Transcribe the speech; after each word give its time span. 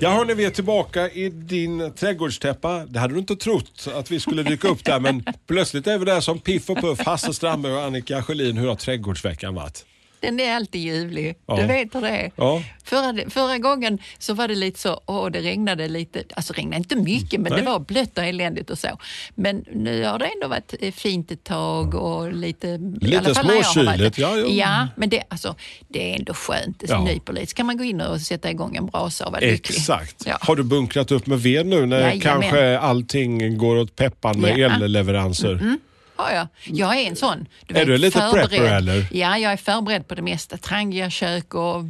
Ja 0.00 0.10
hörni, 0.10 0.34
vi 0.34 0.44
är 0.44 0.50
tillbaka 0.50 1.10
i 1.10 1.28
din 1.28 1.92
trädgårdstäppa. 1.92 2.86
Det 2.86 2.98
hade 2.98 3.14
du 3.14 3.20
inte 3.20 3.36
trott 3.36 3.88
att 3.94 4.10
vi 4.10 4.20
skulle 4.20 4.42
dyka 4.42 4.68
upp 4.68 4.84
där 4.84 5.00
men 5.00 5.24
plötsligt 5.46 5.86
är 5.86 5.98
vi 5.98 6.04
där 6.04 6.20
som 6.20 6.38
Piff 6.38 6.70
och 6.70 6.76
Puff, 6.80 7.00
Hasse 7.00 7.34
Strandberg 7.34 7.72
och 7.72 7.82
Annika 7.82 8.22
Sjölin. 8.22 8.56
Hur 8.56 8.68
har 8.68 8.74
trädgårdsveckan 8.74 9.54
varit? 9.54 9.84
Den 10.24 10.40
är 10.40 10.56
alltid 10.56 10.80
ljuvlig. 10.80 11.34
Ja. 11.46 11.56
Du 11.56 11.66
vet 11.66 11.94
hur 11.94 12.00
det 12.00 12.08
är. 12.08 12.30
Ja. 12.36 12.62
Förra, 12.84 13.30
förra 13.30 13.58
gången 13.58 13.98
så 14.18 14.34
var 14.34 14.48
det 14.48 14.54
lite 14.54 14.78
så, 14.80 15.00
åh 15.06 15.30
det 15.30 15.40
regnade 15.40 15.88
lite, 15.88 16.24
alltså 16.34 16.52
det 16.52 16.58
regnade 16.58 16.76
inte 16.76 16.96
mycket 16.96 17.40
men 17.40 17.52
Nej. 17.52 17.60
det 17.62 17.66
var 17.70 17.78
blött 17.78 18.18
och 18.18 18.24
eländigt 18.24 18.70
och 18.70 18.78
så. 18.78 18.88
Men 19.34 19.64
nu 19.72 20.04
har 20.04 20.18
det 20.18 20.24
ändå 20.26 20.48
varit 20.48 20.74
eh, 20.80 20.92
fint 20.92 21.30
ett 21.30 21.44
tag 21.44 21.94
och 21.94 22.32
lite... 22.32 22.78
Lite 23.00 23.34
småkyligt, 23.34 24.18
ja, 24.18 24.36
jo. 24.36 24.46
Ja, 24.48 24.88
men 24.96 25.08
det, 25.08 25.22
alltså, 25.28 25.54
det 25.88 26.12
är 26.12 26.18
ändå 26.18 26.34
skönt. 26.34 26.80
Det 26.80 26.86
Ja. 26.88 27.04
nyper 27.04 27.32
lite. 27.32 27.46
Så 27.46 27.54
kan 27.56 27.66
man 27.66 27.76
gå 27.76 27.84
in 27.84 28.00
och 28.00 28.20
sätta 28.20 28.50
igång 28.50 28.76
en 28.76 28.86
brasa 28.86 29.26
och 29.26 29.32
vara 29.32 29.40
lycklig. 29.40 29.76
Exakt. 29.76 30.22
Ja. 30.26 30.38
Har 30.40 30.56
du 30.56 30.62
bunkrat 30.62 31.10
upp 31.12 31.26
med 31.26 31.42
ved 31.42 31.66
nu 31.66 31.86
när 31.86 32.00
Jajamän. 32.00 32.20
kanske 32.20 32.78
allting 32.78 33.58
går 33.58 33.76
åt 33.76 33.96
peppan 33.96 34.40
med 34.40 34.58
Ja. 34.58 34.66
Mm, 34.66 34.82
elleveranser? 34.82 35.76
Ja, 36.18 36.32
ja. 36.32 36.48
Jag 36.64 36.96
är 37.00 37.08
en 37.08 37.16
sån. 37.16 37.46
Är 37.68 37.84
du 37.86 37.98
lite 37.98 38.18
förberedd. 38.20 38.48
prepper, 38.50 38.64
eller? 38.76 39.06
Ja, 39.12 39.38
jag 39.38 39.52
är 39.52 39.56
förberedd 39.56 40.08
på 40.08 40.14
det 40.14 40.22
mesta. 40.22 40.56
Trangiakök 40.56 41.54
och 41.54 41.84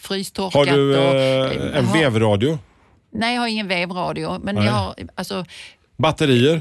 frystorkat. 0.00 0.54
Har 0.54 0.66
du 0.76 0.96
och, 0.98 1.14
eh, 1.14 1.78
en 1.78 1.86
har- 1.86 1.94
vevradio? 1.98 2.58
Nej, 3.12 3.34
jag 3.34 3.40
har 3.40 3.48
ingen 3.48 3.68
vevradio. 3.68 4.38
Men 4.42 4.54
Nej. 4.54 4.64
jag 4.64 4.72
har, 4.72 4.94
alltså, 5.14 5.44
Batterier? 5.98 6.60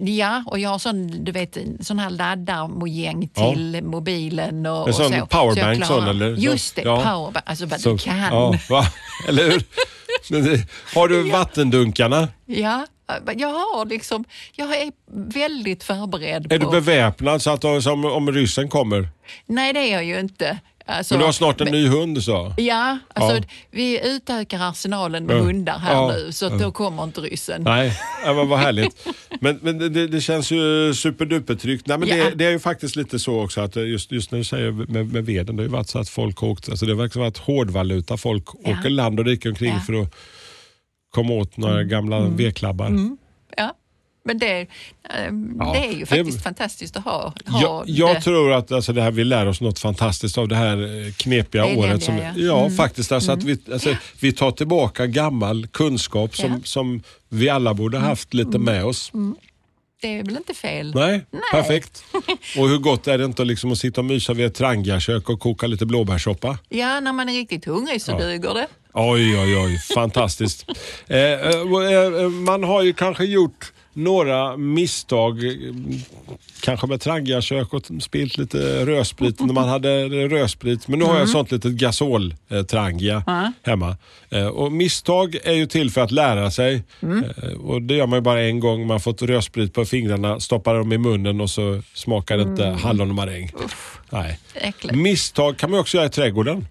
ja, 0.00 0.44
och 0.46 0.58
jag 0.58 0.70
har 0.70 0.78
sån, 0.78 1.24
du 1.24 1.32
vet, 1.32 1.56
sån 1.80 1.98
här 1.98 2.10
laddarmojäng 2.10 3.30
Ja. 3.34 3.50
till 3.52 3.82
mobilen 3.84 4.66
och, 4.66 4.88
En 4.88 4.94
sån 4.94 5.06
och 5.06 5.12
så. 5.20 5.26
powerbank 5.26 5.76
så 5.86 5.92
jag 5.92 6.00
sån, 6.00 6.08
eller? 6.08 6.36
Just 6.36 6.76
det, 6.76 6.82
Ja. 6.82 6.96
powerbank. 6.96 7.44
Alltså 7.48 7.66
vad 7.66 7.80
Så- 7.80 7.92
du 7.92 7.98
kan. 7.98 8.18
Ja? 8.18 8.54
Eller 9.28 9.50
hur? 9.50 9.62
Har 10.94 11.08
du 11.08 11.30
vattendunkarna? 11.30 12.28
Ja, 12.46 12.86
jag 13.36 13.48
har 13.48 13.86
liksom, 13.86 14.24
jag 14.52 14.76
är 14.76 14.92
väldigt 15.32 15.84
förberedd 15.84 16.52
Är 16.52 16.58
på... 16.58 16.64
du 16.70 16.80
beväpnad 16.80 17.42
så 17.42 17.50
att 17.50 17.82
som, 17.82 18.04
om 18.04 18.32
ryssen 18.32 18.68
kommer? 18.68 19.08
Nej, 19.46 19.72
det 19.72 19.80
är 19.80 19.92
jag 19.92 20.04
ju 20.04 20.20
inte. 20.20 20.58
Alltså, 20.88 21.14
Men 21.14 21.18
du 21.18 21.24
har 21.24 21.32
snart 21.32 21.60
en 21.60 21.64
men- 21.64 21.74
ny 21.74 21.88
hund 21.88 22.22
så? 22.22 22.54
Ja, 22.56 22.98
alltså 23.14 23.36
Ja. 23.36 23.42
vi 23.70 24.08
utökar 24.08 24.60
arsenalen 24.70 25.26
med 25.26 25.36
Ja. 25.36 25.40
hundar 25.40 25.78
här 25.78 25.92
Ja. 25.94 26.12
nu 26.12 26.32
så 26.32 26.46
att 26.46 26.58
då 26.60 26.72
kommer 26.72 27.04
inte 27.04 27.20
ryssen. 27.20 27.62
Nej, 27.62 27.98
ja, 28.24 28.34
men 28.34 28.48
vad 28.48 28.58
härligt. 28.58 29.06
Men, 29.40 29.58
men 29.62 29.78
det, 29.92 30.06
det 30.06 30.20
känns 30.20 30.50
ju 30.50 30.94
superduper 30.94 31.54
tryggt. 31.54 31.86
Nej, 31.86 31.98
men 31.98 32.08
det, 32.08 32.30
det 32.34 32.44
är 32.44 32.50
ju 32.50 32.58
faktiskt 32.58 32.96
lite 32.96 33.18
så 33.18 33.40
också 33.44 33.60
att 33.60 33.76
just, 33.76 34.12
just 34.12 34.30
när 34.30 34.38
du 34.38 34.44
säger 34.44 34.70
med, 34.72 35.12
med 35.12 35.26
veden, 35.26 35.56
det 35.56 35.62
har 35.62 35.66
ju 35.66 35.72
varit 35.72 35.88
så 35.88 35.98
att 35.98 36.08
folk 36.08 36.38
har 36.38 36.48
åkt, 36.48 36.68
alltså 36.68 36.86
det 36.86 36.92
har 36.94 37.18
varit 37.18 37.38
hårdvaluta. 37.38 38.16
Folk 38.16 38.54
åker 38.54 38.90
land 38.90 39.20
och 39.20 39.26
rike 39.26 39.48
omkring 39.48 39.80
för 39.80 40.02
att 40.02 40.14
komma 41.10 41.32
åt 41.34 41.56
några 41.56 41.84
gamla 41.84 42.20
vedklabbar. 42.20 43.16
Ja. 43.56 43.74
Men 44.24 44.38
det, 44.38 44.60
eh, 44.60 44.66
Ja, 45.58 45.72
det 45.72 45.78
är 45.86 45.92
ju 45.92 46.00
det- 46.00 46.06
faktiskt 46.06 46.42
fantastiskt 46.42 46.96
att 46.96 47.04
ha, 47.04 47.32
ha 47.46 47.60
Jag, 47.62 47.84
jag 47.86 48.16
det. 48.16 48.20
tror 48.20 48.52
att 48.52 48.72
alltså, 48.72 48.92
det 48.92 49.02
här, 49.02 49.10
vi 49.10 49.24
lär 49.24 49.46
oss 49.46 49.60
något 49.60 49.78
fantastiskt 49.78 50.38
av 50.38 50.48
det 50.48 50.56
här 50.56 51.06
eh, 51.06 51.12
knepiga 51.12 51.64
Eländiga, 51.64 51.90
året. 51.90 52.02
Som, 52.02 52.16
ja. 52.18 52.32
ja, 52.36 52.60
Mm. 52.60 52.76
faktiskt. 52.76 53.12
Alltså, 53.12 53.32
att 53.32 53.42
vi, 53.42 53.58
alltså, 53.72 53.94
vi 54.20 54.32
tar 54.32 54.50
tillbaka 54.50 55.06
gammal 55.06 55.66
kunskap 55.66 56.36
som, 56.36 56.62
som 56.64 57.02
vi 57.28 57.48
alla 57.48 57.74
borde 57.74 57.98
haft 57.98 58.34
lite 58.34 58.58
med 58.58 58.84
oss. 58.84 59.12
det 60.02 60.18
är 60.18 60.22
väl 60.24 60.36
inte 60.36 60.54
fel? 60.54 60.92
Nej, 60.94 61.26
perfekt. 61.52 62.04
Och 62.58 62.68
hur 62.68 62.78
gott 62.78 63.06
är 63.06 63.18
det 63.18 63.24
inte 63.24 63.44
liksom 63.44 63.72
att 63.72 63.78
sitta 63.78 64.00
och 64.00 64.04
mysa 64.04 64.32
vid 64.34 64.46
ett 64.46 64.54
trangiakök 64.54 65.30
och 65.30 65.40
koka 65.40 65.66
lite 65.66 65.86
blåbärssoppa? 65.86 66.58
Ja, 66.68 67.00
när 67.00 67.12
man 67.12 67.28
är 67.28 67.32
riktigt 67.32 67.64
hungrig 67.64 68.02
så 68.02 68.10
Ja. 68.12 68.18
duger 68.18 68.54
det. 68.54 68.66
Oj, 68.98 69.38
oj, 69.38 69.56
oj. 69.56 69.78
Fantastiskt. 69.94 70.66
eh, 71.08 71.18
eh, 71.18 71.50
eh, 71.50 72.28
man 72.28 72.64
har 72.64 72.82
ju 72.82 72.92
kanske 72.92 73.24
gjort 73.24 73.72
några 73.92 74.56
misstag, 74.56 75.44
eh, 75.44 75.52
kanske 76.62 76.86
med 76.86 77.00
trangiakök 77.00 77.74
och 77.74 77.82
spilt 78.00 78.38
lite 78.38 78.86
rödsprit 78.86 79.40
när 79.40 79.52
man 79.54 79.68
hade 79.68 80.04
rödsprit. 80.08 80.88
Men 80.88 80.98
nu 80.98 81.04
har 81.04 81.18
jag 81.18 81.28
sånt 81.28 81.50
litet 81.52 81.72
gasol-trangia 81.72 83.22
Ja. 83.26 83.52
hemma. 83.62 83.96
Eh, 84.30 84.46
och 84.46 84.72
misstag 84.72 85.36
är 85.44 85.52
ju 85.52 85.66
till 85.66 85.90
för 85.90 86.00
att 86.00 86.10
lära 86.10 86.50
sig. 86.50 86.82
Eh, 87.02 87.52
och 87.52 87.82
Det 87.82 87.94
gör 87.94 88.06
man 88.06 88.16
ju 88.16 88.20
bara 88.22 88.42
en 88.42 88.60
gång. 88.60 88.80
Man 88.80 88.90
har 88.90 88.98
fått 88.98 89.22
rödsprit 89.22 89.72
på 89.74 89.84
fingrarna, 89.84 90.40
stoppar 90.40 90.74
dem 90.74 90.92
i 90.92 90.98
munnen 90.98 91.40
och 91.40 91.50
så 91.50 91.82
smakar 91.94 92.36
det 92.36 92.42
inte 92.42 92.64
hallon 92.82 93.08
och 93.08 93.14
maräng. 93.16 93.50
Nej. 94.10 94.38
Äckligt. 94.54 94.96
Misstag 94.96 95.56
kan 95.58 95.70
man 95.70 95.80
också 95.80 95.96
göra 95.96 96.06
i 96.06 96.10
trädgården. 96.10 96.66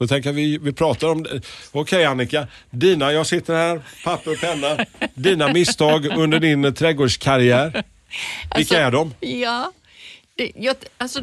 Då 0.00 0.06
tänker 0.06 0.28
jag 0.28 0.34
vi, 0.34 0.58
vi 0.58 0.72
pratar 0.72 1.08
om 1.08 1.22
det. 1.22 1.40
Okej 1.72 2.04
Annika, 2.04 2.46
dina, 2.70 3.12
jag 3.12 3.26
sitter 3.26 3.54
här, 3.54 3.80
papper 4.04 4.32
och 4.32 4.40
penna. 4.40 4.86
Dina 5.14 5.52
misstag 5.52 6.06
under 6.06 6.40
din 6.40 6.74
trädgårdskarriär. 6.74 7.70
Vilka 7.72 7.84
Alltså, 8.58 8.74
är 8.74 8.90
de? 8.90 9.14
Ja, 9.20 9.72
det, 10.36 10.52
jag, 10.56 10.76
alltså, 10.98 11.20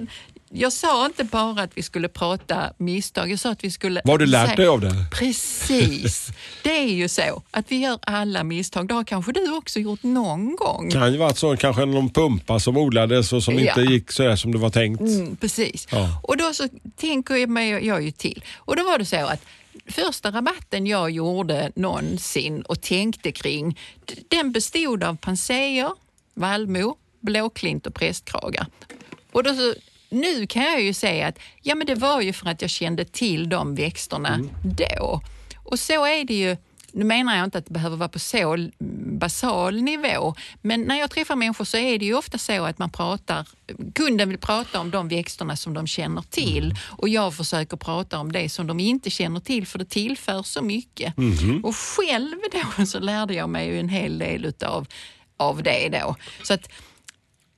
jag 0.55 0.73
sa 0.73 1.05
inte 1.05 1.23
bara 1.23 1.61
att 1.61 1.71
vi 1.77 1.83
skulle 1.83 2.07
prata 2.07 2.73
misstag, 2.77 3.31
jag 3.31 3.39
sa 3.39 3.49
att 3.51 3.63
vi 3.63 3.71
skulle... 3.71 4.01
Vad 4.05 4.19
du 4.19 4.25
lärt 4.25 4.57
dig 4.57 4.67
av 4.67 4.81
det? 4.81 4.93
Precis. 5.11 6.27
Det 6.63 6.77
är 6.77 6.87
ju 6.93 7.07
så 7.09 7.43
att 7.51 7.65
vi 7.71 7.77
gör 7.77 7.99
alla 8.01 8.43
misstag. 8.43 8.87
Det 8.87 8.93
har 8.93 9.03
kanske 9.03 9.31
du 9.31 9.51
också 9.57 9.79
gjort 9.79 10.03
någon 10.03 10.55
gång. 10.55 10.91
Kan 10.91 11.11
ju 11.11 11.17
varit 11.17 11.37
så, 11.37 11.57
kanske 11.57 11.85
någon 11.85 12.09
pumpa 12.09 12.59
som 12.59 12.77
odlades 12.77 13.33
och 13.33 13.43
som 13.43 13.59
Ja. 13.59 13.59
inte 13.79 13.93
gick 13.93 14.11
så 14.11 14.37
som 14.37 14.51
det 14.51 14.57
var 14.57 14.69
tänkt. 14.69 15.01
Mm, 15.01 15.35
precis. 15.35 15.87
Ja. 15.91 16.21
Och 16.23 16.37
då 16.37 16.53
så 16.53 16.67
tänker 16.95 17.35
jag 17.35 17.49
mig 17.49 17.85
jag 17.85 18.03
ju 18.03 18.11
till. 18.11 18.43
Och 18.57 18.75
då 18.75 18.83
var 18.83 18.97
det 18.97 19.05
så 19.05 19.25
att 19.25 19.45
första 19.87 20.31
rabatten 20.31 20.87
jag 20.87 21.11
gjorde 21.11 21.71
någonsin 21.75 22.61
och 22.61 22.81
tänkte 22.81 23.31
kring, 23.31 23.79
den 24.27 24.51
bestod 24.51 25.03
av 25.03 25.15
panseer, 25.17 25.89
vallmo, 26.33 26.97
blåklint 27.19 27.87
och 27.87 27.93
prästkragar. 27.93 28.65
Och 29.31 29.43
då 29.43 29.55
så, 29.55 29.73
nu 30.13 30.47
kan 30.47 30.63
jag 30.63 30.81
ju 30.81 30.93
säga 30.93 31.27
att 31.27 31.39
ja, 31.61 31.75
men 31.75 31.87
det 31.87 31.95
var 31.95 32.21
ju 32.21 32.33
för 32.33 32.49
att 32.49 32.61
jag 32.61 32.69
kände 32.69 33.05
till 33.05 33.49
de 33.49 33.75
växterna 33.75 34.39
då. 34.63 35.21
Och 35.63 35.79
så 35.79 36.05
är 36.05 36.25
det 36.25 36.33
ju 36.33 36.57
nu 36.93 37.05
menar 37.05 37.35
jag 37.35 37.43
inte 37.43 37.57
att 37.57 37.65
det 37.65 37.73
behöver 37.73 37.97
vara 37.97 38.09
på 38.09 38.19
så 38.19 38.69
basal 39.19 39.81
nivå, 39.81 40.35
men 40.61 40.81
när 40.81 40.99
jag 40.99 41.11
träffar 41.11 41.35
människor 41.35 41.65
så 41.65 41.77
är 41.77 41.99
det 41.99 42.05
ju 42.05 42.13
ofta 42.13 42.37
så 42.37 42.65
att 42.65 42.79
man 42.79 42.89
pratar, 42.89 43.47
kunden 43.95 44.29
vill 44.29 44.37
prata 44.37 44.79
om 44.79 44.91
de 44.91 45.07
växterna 45.07 45.55
som 45.55 45.73
de 45.73 45.87
känner 45.87 46.21
till 46.21 46.75
och 46.89 47.09
jag 47.09 47.33
försöker 47.33 47.77
prata 47.77 48.19
om 48.19 48.31
det 48.31 48.49
som 48.49 48.67
de 48.67 48.79
inte 48.79 49.09
känner 49.09 49.39
till 49.39 49.67
för 49.67 49.79
det 49.79 49.85
tillför 49.85 50.43
så 50.43 50.61
mycket. 50.61 51.13
Och 51.63 51.75
själv 51.75 52.37
då 52.77 52.85
så 52.85 52.99
lärde 52.99 53.33
jag 53.33 53.49
mig 53.49 53.79
en 53.79 53.89
hel 53.89 54.19
del 54.19 54.45
utav, 54.45 54.87
av 55.37 55.63
det 55.63 55.89
då. 55.89 56.15
Så 56.43 56.53
att 56.53 56.69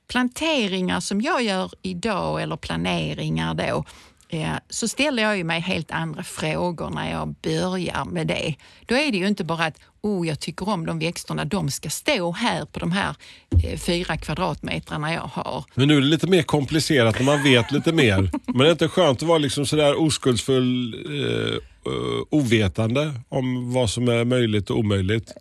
planteringar 0.08 1.00
som 1.00 1.20
jag 1.20 1.42
gör 1.42 1.70
idag 1.82 2.42
eller 2.42 2.56
planeringar 2.56 3.54
då, 3.54 3.84
eh, 4.28 4.54
så 4.68 4.88
ställer 4.88 5.22
jag 5.22 5.36
ju 5.36 5.44
mig 5.44 5.60
helt 5.60 5.90
andra 5.90 6.22
frågor 6.22 6.90
när 6.90 7.10
jag 7.10 7.34
börjar 7.42 8.04
med 8.04 8.26
det. 8.26 8.54
Då 8.86 8.94
är 8.94 9.12
det 9.12 9.18
ju 9.18 9.26
inte 9.26 9.44
bara 9.44 9.64
att 9.64 9.78
oh, 10.06 10.28
jag 10.28 10.40
tycker 10.40 10.68
om 10.68 10.86
de 10.86 10.98
växterna, 10.98 11.44
de 11.44 11.70
ska 11.70 11.90
stå 11.90 12.32
här 12.32 12.64
på 12.64 12.78
de 12.78 12.92
här 12.92 13.14
eh, 13.64 13.78
fyra 13.78 14.16
kvadratmetrarna 14.16 15.12
jag 15.14 15.30
har. 15.32 15.64
Men 15.74 15.88
nu 15.88 15.96
är 15.96 16.00
det 16.00 16.06
lite 16.06 16.26
mer 16.26 16.42
komplicerat 16.42 17.18
när 17.18 17.26
man 17.26 17.42
vet 17.42 17.72
lite 17.72 17.92
mer. 17.92 18.30
Men 18.46 18.58
det 18.58 18.66
är 18.66 18.72
inte 18.72 18.88
skönt 18.88 19.22
att 19.22 19.28
vara 19.28 19.38
liksom 19.38 19.66
sådär 19.66 20.00
oskuldsfull, 20.00 20.94
eh, 20.94 21.54
eh, 21.54 22.22
ovetande 22.30 23.14
om 23.28 23.72
vad 23.72 23.90
som 23.90 24.08
är 24.08 24.24
möjligt 24.24 24.70
och 24.70 24.78
omöjligt. 24.78 25.32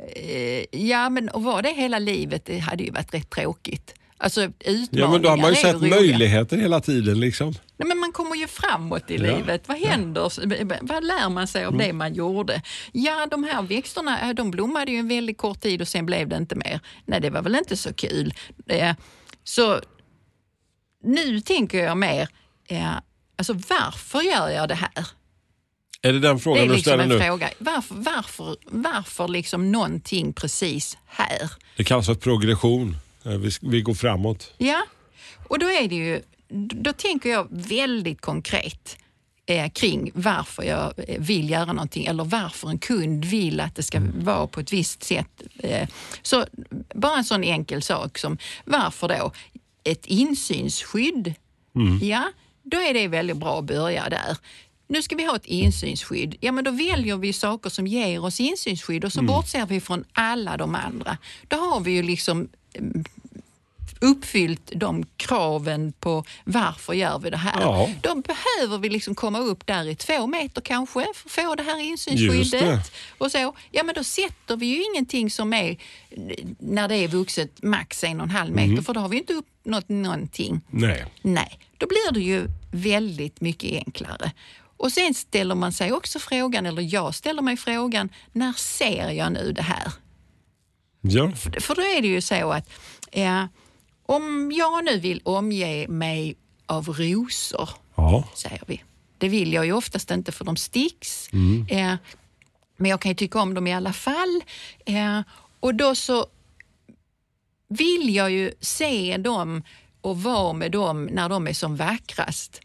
Ja, 0.72 1.10
men 1.10 1.30
att 1.30 1.44
vara 1.44 1.62
det 1.62 1.74
hela 1.74 2.00
livet, 2.00 2.46
det 2.46 2.60
hade 2.60 2.84
ju 2.84 2.92
varit 2.92 3.14
rätt 3.14 3.30
tråkigt. 3.30 3.94
Alltså 4.26 4.42
utmaningar 4.44 4.88
Ja, 4.92 5.12
men 5.12 5.22
då 5.22 5.30
har 5.30 5.38
man 5.38 5.54
ju 5.54 5.58
är 5.60 5.62
sett 5.62 5.82
möjligheter 5.82 6.58
hela 6.58 6.82
tiden. 6.82 7.20
Liksom. 7.20 7.48
Nej, 7.78 7.88
men 7.88 7.98
man 7.98 8.12
kommer 8.12 8.36
ju 8.36 8.48
framåt 8.48 9.12
i 9.12 9.16
Ja. 9.16 9.22
livet. 9.38 9.68
Vad 9.68 9.78
händer? 9.78 10.86
Vad 10.86 11.04
lär 11.06 11.30
man 11.30 11.48
sig 11.48 11.66
av 11.66 11.74
Mm. 11.74 11.88
det 11.88 11.94
man 11.94 12.14
gjorde? 12.14 12.62
Ja, 12.92 13.28
de 13.32 13.44
här 13.44 13.62
växterna 13.62 14.22
eh, 14.30 14.34
de 14.36 14.52
blommade 14.52 14.92
ju 14.92 14.98
en 14.98 15.08
väldigt 15.08 15.38
kort 15.38 15.62
tid 15.62 15.82
och 15.82 15.88
sen 15.88 16.06
blev 16.06 16.28
det 16.28 16.38
inte 16.38 16.56
mer. 16.56 16.80
Nej, 17.06 17.22
det 17.22 17.30
var 17.30 17.42
väl 17.42 17.56
inte 17.56 17.78
så 17.78 17.94
kul. 17.94 18.34
Eh, 18.68 18.94
Så 19.44 19.80
nu 21.04 21.42
tänker 21.42 21.84
jag 21.84 21.98
mer, 21.98 22.28
eh, 22.68 22.94
alltså 23.38 23.54
varför 23.54 24.22
gör 24.22 24.50
jag 24.50 24.70
det 24.70 24.76
här? 24.76 25.08
Är 26.02 26.14
det 26.14 26.20
den 26.20 26.36
Det 26.36 26.42
frågan 26.42 26.64
är 26.64 26.68
du 26.68 26.74
liksom 26.74 26.82
ställer 26.92 27.04
en 27.04 27.10
nu? 27.10 27.20
fråga. 27.20 27.50
Varför, 27.60 27.96
varför, 27.96 28.56
varför 28.66 29.28
liksom 29.28 29.72
någonting 29.72 30.34
precis 30.34 30.98
här? 31.06 31.52
Det 31.78 31.84
kallas 31.84 32.06
för 32.06 32.16
progression. 32.16 32.98
Eh, 33.26 33.32
Vi, 33.38 33.50
vi 33.62 33.82
går 33.82 33.94
framåt. 33.94 34.54
Ja, 34.58 34.84
och 35.48 35.60
då 35.60 35.66
är 35.66 35.88
det 35.88 35.96
ju, 35.96 36.22
då 36.84 36.94
tänker 36.94 37.30
jag 37.30 37.48
väldigt 37.50 38.22
konkret 38.22 38.98
eh, 39.46 39.70
kring 39.70 40.12
varför 40.14 40.64
jag 40.64 40.94
eh, 41.08 41.22
vill 41.22 41.50
göra 41.50 41.74
någonting 41.74 42.06
eller 42.06 42.24
varför 42.24 42.70
en 42.70 42.78
kund 42.80 43.26
vill 43.26 43.60
att 43.60 43.76
det 43.76 43.84
ska 43.84 44.02
vara 44.16 44.48
på 44.48 44.60
ett 44.60 44.74
visst 44.74 45.04
sätt. 45.04 45.42
Eh, 45.60 45.88
så 46.22 46.46
bara 46.96 47.18
en 47.18 47.24
sån 47.24 47.44
enkel 47.44 47.82
sak 47.82 48.18
som 48.18 48.38
varför 48.66 49.08
då 49.08 49.32
ett 49.84 50.06
insynsskydd? 50.06 51.34
Ja, 52.02 52.24
då 52.64 52.78
är 52.78 52.94
det 52.94 53.08
väldigt 53.08 53.38
bra 53.38 53.60
att 53.60 53.66
börja 53.66 54.10
där. 54.10 54.38
Nu 54.88 55.02
ska 55.02 55.16
vi 55.16 55.26
ha 55.26 55.36
ett 55.36 55.46
insynsskydd. 55.46 56.36
Ja, 56.40 56.52
men 56.52 56.64
då 56.64 56.72
väljer 56.72 57.18
vi 57.18 57.34
saker 57.34 57.70
som 57.70 57.88
ger 57.88 58.24
oss 58.26 58.40
insynsskydd 58.40 59.06
och 59.06 59.14
så 59.14 59.22
bortser 59.22 59.66
vi 59.66 59.82
från 59.82 60.04
alla 60.14 60.58
de 60.58 60.76
andra. 60.76 61.18
Då 61.48 61.58
har 61.58 61.80
vi 61.80 61.92
ju 61.92 62.04
liksom 62.04 62.48
uppfyllt 64.02 64.72
de 64.76 65.06
kraven 65.18 65.94
på 66.00 66.24
varför 66.44 66.94
gör 66.94 67.20
vi 67.20 67.30
det 67.30 67.38
här. 67.38 67.62
Ja. 67.62 67.90
Då 68.02 68.16
behöver 68.16 68.78
vi 68.78 68.90
liksom 68.90 69.16
komma 69.16 69.40
upp 69.40 69.68
där 69.68 69.88
i 69.88 69.96
två 69.96 70.28
meter 70.28 70.62
kanske 70.62 70.94
för 70.94 71.02
att 71.02 71.32
få 71.32 71.56
det 71.56 71.64
här 71.64 71.80
insynsskyddet. 71.80 72.62
det. 72.62 72.82
Och 73.18 73.32
så, 73.32 73.56
ja 73.72 73.84
men 73.84 73.96
då 73.96 74.04
sätter 74.04 74.58
vi 74.58 74.66
ju 74.66 74.84
ingenting 74.84 75.30
som 75.30 75.54
är, 75.54 75.78
när 76.60 76.88
det 76.88 76.96
är 76.96 77.08
vuxet, 77.08 77.64
max 77.64 78.04
en 78.04 78.20
och 78.20 78.24
en 78.24 78.30
halv 78.30 78.56
meter 78.56 78.84
för 78.84 78.94
då 78.94 79.00
har 79.00 79.10
vi 79.10 79.18
inte 79.18 79.34
uppnått 79.34 79.90
någonting. 79.90 80.62
Nej. 80.70 81.06
Nej, 81.22 81.60
då 81.78 81.88
blir 81.88 82.12
det 82.12 82.20
ju 82.20 82.48
väldigt 82.72 83.42
mycket 83.42 83.72
enklare. 83.86 84.32
Och 84.78 84.92
sen 84.92 85.14
ställer 85.14 85.56
man 85.56 85.74
sig 85.74 85.94
också 85.94 86.20
frågan, 86.20 86.66
eller 86.66 86.82
jag 86.82 87.16
ställer 87.16 87.42
mig 87.42 87.58
frågan, 87.58 88.10
när 88.32 88.54
ser 88.54 89.10
jag 89.10 89.32
nu 89.32 89.52
det 89.52 89.62
här? 89.62 89.92
Ja. 91.10 91.32
För 91.60 91.76
då 91.76 91.82
är 91.82 92.02
det 92.02 92.08
ju 92.08 92.22
så 92.22 92.52
att 92.52 92.70
eh, 93.12 93.46
om 94.06 94.52
jag 94.52 94.86
nu 94.86 95.00
vill 95.00 95.22
omge 95.24 95.88
mig 95.88 96.36
av 96.66 96.90
rosor, 96.90 97.70
ja. 97.96 98.24
säger 98.36 98.64
vi. 98.68 98.84
Det 99.18 99.30
vill 99.30 99.54
jag 99.54 99.66
ju 99.66 99.74
oftast 99.74 100.12
inte 100.12 100.32
för 100.32 100.46
de 100.46 100.58
sticks. 100.58 101.30
Eh, 101.70 101.96
men 102.78 102.92
jag 102.92 103.02
kan 103.02 103.12
ju 103.12 103.16
tycka 103.16 103.40
om 103.40 103.54
dem 103.54 103.68
i 103.68 103.74
alla 103.74 103.94
fall. 103.94 104.44
Eh, 104.86 105.22
och 105.60 105.76
då 105.76 105.96
så 105.96 106.26
vill 107.68 108.16
jag 108.16 108.32
ju 108.32 108.52
se 108.60 109.18
dem 109.18 109.64
och 110.02 110.24
vara 110.24 110.54
med 110.54 110.72
dem 110.72 111.06
när 111.06 111.30
de 111.30 111.48
är 111.48 111.54
som 111.54 111.76
vackrast. 111.76 112.60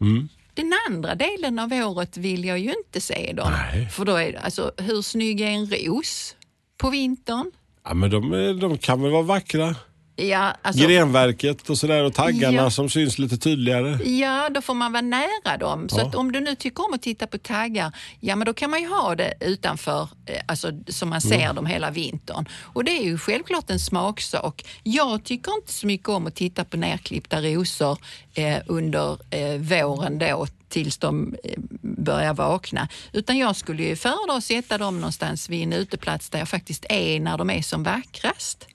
Den 0.53 0.73
andra 0.87 1.15
delen 1.15 1.59
av 1.59 1.73
året 1.73 2.17
vill 2.17 2.45
jag 2.45 2.59
ju 2.59 2.73
inte 2.73 3.01
se 3.01 3.33
dem. 3.33 3.51
Nej. 3.51 3.89
För 3.89 4.05
då 4.05 4.15
är 4.15 4.31
det, 4.31 4.39
alltså, 4.39 4.71
hur 4.77 5.01
snygg 5.01 5.41
är 5.41 5.47
en 5.47 5.65
ros 5.65 6.35
på 6.77 6.89
vintern? 6.89 7.51
Ja 7.83 7.93
men 7.93 8.09
de, 8.09 8.33
är- 8.33 8.53
de 8.61 8.77
kan 8.77 9.01
väl 9.01 9.11
vara 9.11 9.21
vackra. 9.23 9.75
Ja, 10.15 10.53
alltså, 10.61 10.87
Grenverket 10.87 11.69
och 11.69 11.77
sådär 11.77 12.03
och 12.03 12.13
taggarna 12.13 12.57
Ja. 12.57 12.69
som 12.69 12.89
syns 12.89 13.19
lite 13.19 13.37
tydligare. 13.37 14.09
Ja, 14.09 14.49
då 14.49 14.61
får 14.61 14.73
man 14.73 14.91
vara 14.91 15.01
nära 15.01 15.57
dem. 15.59 15.89
Så 15.89 15.99
Ja. 15.99 16.05
att 16.07 16.15
om 16.15 16.31
du 16.31 16.39
nu 16.39 16.55
tycker 16.55 16.85
om 16.87 16.93
att 16.93 17.01
titta 17.01 17.27
på 17.27 17.37
taggar, 17.37 17.91
ja 18.19 18.35
men 18.35 18.45
då 18.45 18.53
kan 18.53 18.69
man 18.69 18.81
ju 18.81 18.87
ha 18.87 19.15
det 19.15 19.33
utanför, 19.41 20.01
eh, 20.25 20.41
alltså 20.47 20.71
så 20.87 21.05
man 21.05 21.21
ser 21.21 21.35
Mm. 21.41 21.55
dem 21.55 21.65
hela 21.65 21.91
vintern. 21.91 22.45
Och 22.61 22.83
det 22.83 22.91
är 22.91 23.03
ju 23.03 23.17
självklart 23.17 23.69
en 23.69 23.79
smaksak. 23.79 24.65
Jag 24.83 25.23
tycker 25.23 25.51
inte 25.55 25.73
så 25.73 25.87
mycket 25.87 26.09
om 26.09 26.27
att 26.27 26.35
titta 26.35 26.63
på 26.63 26.77
nerklippta 26.77 27.41
rosor 27.41 27.97
eh, 28.33 28.57
under 28.67 29.17
eh, 29.29 29.57
våren 29.59 30.19
då 30.19 30.47
tills 30.71 30.97
de 30.97 31.35
eh, 31.43 31.53
börjar 31.81 32.33
vakna. 32.33 32.87
Utan 33.13 33.37
jag 33.37 33.55
skulle 33.55 33.83
ju 33.83 33.95
föredra 33.95 34.37
att 34.37 34.43
sätta 34.43 34.77
dem 34.77 34.95
någonstans 34.95 35.49
vid 35.49 35.63
en 35.63 35.73
uteplats 35.73 36.29
där 36.29 36.39
jag 36.39 36.49
faktiskt 36.49 36.85
är 36.89 37.19
när 37.19 37.37
de 37.37 37.49
är 37.49 37.61
som 37.61 37.83
vackrast. 37.83 38.67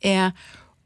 Eh, 0.00 0.28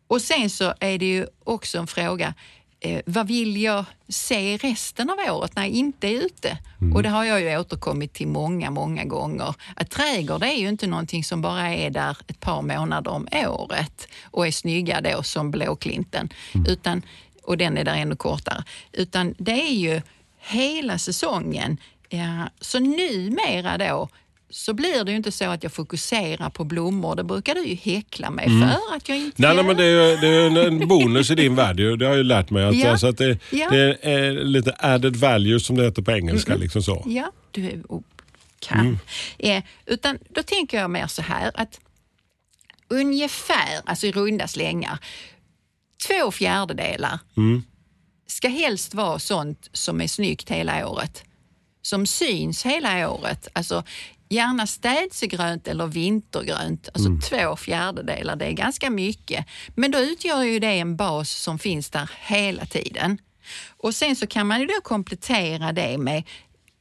och 0.07 0.21
sen 0.21 0.51
så 0.51 0.75
är 0.81 0.99
det 0.99 1.07
ju 1.07 1.27
också 1.45 1.79
en 1.79 1.87
fråga, 1.87 2.35
eh, 2.81 3.01
vad 3.07 3.27
vill 3.27 3.63
jag 3.63 3.85
se 4.09 4.57
resten 4.57 5.11
av 5.11 5.19
året 5.35 5.57
när 5.57 5.63
jag 5.63 5.71
inte 5.71 6.09
är 6.09 6.25
ute? 6.25 6.59
Och 6.95 7.03
det 7.03 7.09
har 7.09 7.25
jag 7.25 7.41
ju 7.41 7.59
återkommit 7.59 8.13
till 8.13 8.29
många, 8.29 8.71
många 8.71 9.05
gånger. 9.05 9.55
Att 9.77 9.91
trädgård 9.91 10.43
är 10.43 10.55
ju 10.55 10.69
inte 10.69 10.87
någonting 10.87 11.25
som 11.25 11.43
bara 11.43 11.75
är 11.75 11.91
där 11.91 12.17
ett 12.27 12.41
par 12.41 12.63
månader 12.63 13.11
om 13.11 13.29
året 13.33 14.09
och 14.23 14.47
är 14.47 14.51
snygga 14.51 15.01
då 15.01 15.23
som 15.23 15.51
blåklinten. 15.51 16.29
Utan, 16.69 17.03
och 17.43 17.57
den 17.57 17.79
är 17.79 17.85
där 17.85 17.95
ännu 17.95 18.17
kortare. 18.17 18.65
Utan 18.93 19.35
det 19.39 19.69
är 19.69 19.75
ju 19.75 20.03
hela 20.41 20.99
säsongen. 20.99 21.77
Ja, 22.09 22.49
så 22.61 22.79
numera 22.79 23.79
då 23.79 24.09
så 24.53 24.73
blir 24.75 25.05
det 25.05 25.11
ju 25.11 25.17
inte 25.17 25.33
så 25.33 25.45
att 25.45 25.63
jag 25.63 25.73
fokuserar 25.73 26.51
på 26.51 26.65
blommor. 26.65 27.17
Det 27.17 27.25
brukar 27.25 27.55
du 27.55 27.65
ju 27.67 27.75
häckla 27.75 28.31
mig 28.31 28.47
för 28.47 28.97
att 28.97 29.09
jag 29.09 29.19
inte 29.19 29.43
Nej, 29.43 29.49
nej 29.55 29.57
gör. 29.57 29.63
men 29.63 29.77
det 29.77 29.85
är, 29.85 30.21
det 30.21 30.29
är 30.29 30.67
en 30.67 30.89
bonus 30.89 31.31
i 31.31 31.35
din 31.35 31.55
värld. 31.55 31.77
Det 31.77 31.85
har 31.85 31.99
jag 32.13 32.17
ju 32.17 32.23
lärt 32.23 32.51
mig. 32.51 32.65
Att, 32.65 32.77
Ja. 32.77 32.91
alltså 32.91 33.07
att 33.07 33.19
det, 33.19 33.39
Ja. 33.51 33.71
det 33.71 33.99
är 34.03 34.33
lite 34.33 34.75
added 34.79 35.17
value 35.17 35.61
som 35.61 35.77
det 35.77 35.85
heter 35.85 36.03
på 36.03 36.11
engelska. 36.13 36.57
Liksom 36.57 36.83
så. 36.83 37.03
Ja, 37.07 37.33
du 37.51 37.83
och 37.89 38.03
kan. 38.61 38.99
Eh, 39.39 39.63
utan 39.87 40.19
då 40.29 40.43
tänker 40.43 40.79
jag 40.81 40.91
mer 40.91 41.07
så 41.07 41.23
här 41.23 41.51
att 41.55 41.81
ungefär, 42.89 43.81
alltså 43.85 44.07
i 44.07 44.13
runda 44.13 44.49
slängar, 44.49 44.99
två 46.09 46.31
fjärdedelar 46.31 47.19
ska 48.31 48.49
helst 48.49 48.94
vara 48.94 49.19
sånt 49.19 49.69
som 49.73 50.00
är 50.00 50.09
snyggt 50.09 50.50
hela 50.50 50.88
året. 50.88 51.25
Som 51.82 52.06
syns 52.06 52.67
hela 52.67 53.11
året. 53.11 53.49
Alltså 53.53 53.85
gärna 54.29 54.67
städsegrönt 54.67 55.69
eller 55.69 55.87
vintergrönt. 55.87 56.88
Alltså 56.94 57.29
två 57.29 57.56
fjärdedelar, 57.56 58.37
det 58.37 58.44
är 58.44 58.53
ganska 58.53 58.91
mycket. 58.91 59.47
Men 59.75 59.91
då 59.91 59.99
utgör 59.99 60.43
ju 60.43 60.59
det 60.59 60.79
en 60.79 60.97
bas 60.97 61.31
som 61.31 61.59
finns 61.59 61.91
där 61.91 62.11
hela 62.21 62.67
tiden. 62.67 63.19
Och 63.69 63.94
sen 63.94 64.17
så 64.17 64.27
kan 64.27 64.47
man 64.47 64.61
ju 64.61 64.67
då 64.67 64.81
komplettera 64.82 65.73
det 65.73 65.99
med, 65.99 66.23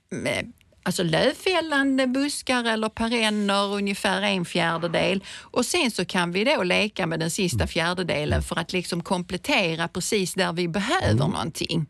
med 0.09 0.53
alltså 0.83 1.03
lövfällande 1.03 2.07
buskar 2.07 2.63
eller 2.63 2.89
perenner, 2.89 3.73
ungefär 3.73 4.21
en 4.21 4.45
fjärdedel. 4.45 5.23
Och 5.39 5.65
sen 5.65 5.91
så 5.91 6.05
kan 6.05 6.31
vi 6.31 6.43
då 6.43 6.63
leka 6.63 7.07
med 7.07 7.19
den 7.19 7.31
sista 7.31 7.67
fjärdedelen 7.67 8.41
för 8.41 8.59
att 8.59 8.73
liksom 8.73 9.03
komplettera 9.03 9.87
precis 9.87 10.33
där 10.33 10.53
vi 10.53 10.67
behöver 10.67 11.13
någonting. 11.13 11.85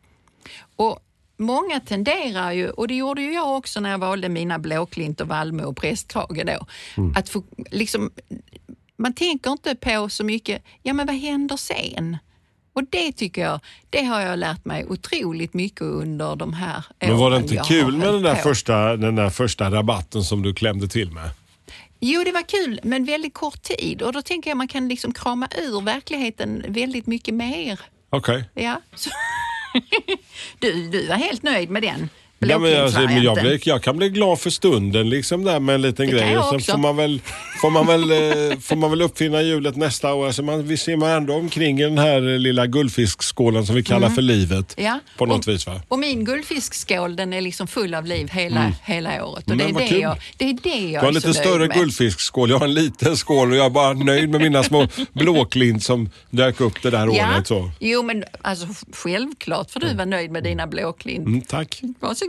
Och 0.75 0.99
Många 1.41 1.79
tenderar 1.79 2.51
ju, 2.51 2.69
och 2.69 2.87
det 2.87 2.95
gjorde 2.95 3.21
ju 3.21 3.33
jag 3.33 3.57
också 3.57 3.79
när 3.79 3.89
jag 3.89 3.97
valde 3.97 4.29
mina 4.29 4.59
blåklint 4.59 5.21
och 5.21 5.27
vallmo 5.27 5.63
och 5.63 5.77
prästkrage 5.77 6.45
då, 6.45 6.65
att 7.15 7.29
få, 7.29 7.43
liksom, 7.71 8.11
man 8.97 9.13
tänker 9.13 9.51
inte 9.51 9.75
på 9.75 10.09
så 10.09 10.23
mycket, 10.23 10.63
ja 10.83 10.93
men 10.93 11.07
vad 11.07 11.15
händer 11.15 11.57
sen? 11.57 12.17
Och 12.73 12.83
det 12.89 13.11
tycker 13.11 13.41
jag, 13.41 13.59
det 13.89 14.03
har 14.03 14.21
jag 14.21 14.39
lärt 14.39 14.65
mig 14.65 14.85
otroligt 14.85 15.53
mycket 15.53 15.81
under 15.81 16.35
de 16.35 16.53
här 16.53 16.83
Men 16.99 17.17
var 17.17 17.29
det 17.29 17.35
åren 17.35 17.41
inte 17.41 17.63
kul 17.67 17.97
med 17.97 18.13
den 18.13 18.21
där, 18.21 18.35
på. 18.35 18.41
första, 18.41 18.97
den 18.97 19.15
där 19.15 19.29
första 19.29 19.71
rabatten 19.71 20.23
som 20.23 20.41
du 20.41 20.53
klämde 20.53 20.87
till 20.87 21.11
med? 21.11 21.29
Jo, 21.99 22.23
det 22.23 22.31
var 22.31 22.41
kul, 22.41 22.79
men 22.83 23.05
väldigt 23.05 23.33
kort 23.33 23.61
tid. 23.61 24.01
Och 24.01 24.13
då 24.13 24.21
tänker 24.21 24.49
jag 24.49 24.57
man 24.57 24.67
kan 24.67 24.87
liksom 24.87 25.13
krama 25.13 25.47
ur 25.57 25.81
verkligheten 25.81 26.65
väldigt 26.67 27.07
mycket 27.07 27.33
mer. 27.33 27.79
Okej. 28.09 28.49
Ja. 28.53 28.81
Så. 28.95 29.09
du, 30.59 30.89
du 30.89 31.07
var 31.07 31.15
helt 31.15 31.43
nöjd 31.43 31.69
med 31.69 31.81
den 31.81 32.09
Ja, 32.39 32.59
men 32.59 32.81
alltså, 32.83 32.99
men 32.99 33.23
jag, 33.23 33.37
blir, 33.37 33.59
jag 33.67 33.83
kan 33.83 33.97
bli 33.97 34.09
glad 34.09 34.39
för 34.39 34.49
stunden 34.49 35.09
liksom 35.09 35.43
där 35.43 35.59
med 35.59 35.75
en 35.75 35.81
liten 35.81 36.05
Det 36.05 36.11
grej. 36.11 36.37
Och 36.37 36.45
sen 36.45 36.55
också. 36.55 36.71
får 36.71 36.77
man 36.79 36.95
väl, 36.97 37.21
får 37.61 37.69
man 37.69 37.87
väl, 37.87 38.11
eh, 38.11 38.59
får 38.59 38.75
man 38.75 38.89
väl 38.89 39.01
uppfinna 39.01 39.41
hjulet 39.41 39.75
nästa 39.75 40.13
år. 40.13 40.25
Alltså 40.27 40.43
man, 40.43 40.67
vi 40.67 40.77
simmar 40.77 41.17
ändå 41.17 41.33
omkring 41.33 41.79
i 41.79 41.83
den 41.83 41.97
här 41.97 42.37
lilla 42.37 42.67
guldfiskskålen 42.67 43.65
som 43.65 43.75
vi 43.75 43.83
kallar 43.83 44.09
för 44.09 44.21
livet. 44.21 44.75
Mm. 44.77 44.91
Ja. 44.91 44.99
På 45.17 45.25
något 45.25 45.47
och, 45.47 45.53
vis 45.53 45.67
va? 45.67 45.81
Och 45.87 45.99
min 45.99 46.25
guldfiskskål 46.25 47.15
den 47.15 47.33
är 47.33 47.41
liksom 47.41 47.67
full 47.67 47.93
av 47.95 48.05
liv 48.05 48.29
hela, 48.31 48.73
hela 48.83 49.25
året. 49.25 49.49
Och 49.51 49.57
det, 49.57 49.63
Mm. 49.63 49.75
Är 49.75 49.81
det, 49.81 49.87
kul. 49.87 50.01
jag, 50.01 50.17
det 50.37 50.45
är 50.49 50.57
det 50.63 50.69
jag 50.91 51.01
Du 51.03 51.05
har 51.07 51.13
en 51.13 51.21
så 51.21 51.27
lite 51.27 51.39
större 51.39 51.67
med. 51.67 51.77
guldfiskskål. 51.77 52.49
Jag 52.49 52.57
har 52.59 52.65
en 52.65 52.73
liten 52.73 53.17
skål 53.17 53.51
och 53.51 53.57
jag 53.57 53.65
är 53.65 53.69
bara 53.69 53.93
nöjd 53.93 54.29
med 54.29 54.41
mina 54.41 54.63
små 54.63 54.87
blåklint 55.13 55.83
som 55.83 56.09
dök 56.29 56.61
upp 56.61 56.81
det 56.83 56.89
där 56.89 57.09
Ja, 57.13 57.33
året. 57.35 57.47
Så. 57.47 57.71
jo 57.79 58.03
men 58.03 58.23
alltså 58.41 58.67
självklart 58.93 59.71
får 59.71 59.79
du 59.79 59.93
vara 59.93 60.05
nöjd 60.05 60.31
med 60.31 60.43
dina 60.43 60.67
blåklint. 60.67 61.27
Mm, 61.27 61.41
tack. 61.41 61.81
Varsågod. 61.99 62.28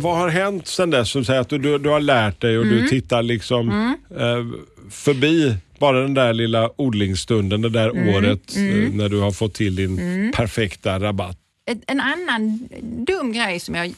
Vad 0.00 0.16
har 0.18 0.28
hänt 0.28 0.66
sen 0.66 0.90
dess 0.90 1.10
som 1.10 1.24
säger 1.24 1.40
att 1.40 1.48
du, 1.48 1.58
du, 1.58 1.78
du 1.78 1.88
har 1.88 2.00
lärt 2.00 2.40
dig 2.40 2.58
och 2.58 2.64
Mm. 2.64 2.76
du 2.78 2.88
tittar 2.88 3.22
liksom 3.22 3.68
eh, 4.18 4.44
förbi 4.90 5.54
bara 5.78 6.00
den 6.02 6.14
där 6.14 6.32
lilla 6.32 6.70
odlingsstunden, 6.76 7.62
det 7.62 7.68
där 7.68 7.90
Mm. 7.90 8.14
året 8.14 8.56
eh, 8.56 8.92
när 8.94 9.08
du 9.08 9.20
har 9.20 9.30
fått 9.32 9.54
till 9.54 9.76
din 9.76 10.32
perfekta 10.36 10.98
rabatt. 11.00 11.36
En 11.86 12.00
annan 12.00 12.68
dum 12.82 13.32
grej 13.32 13.60
som 13.60 13.74
jag, 13.74 13.92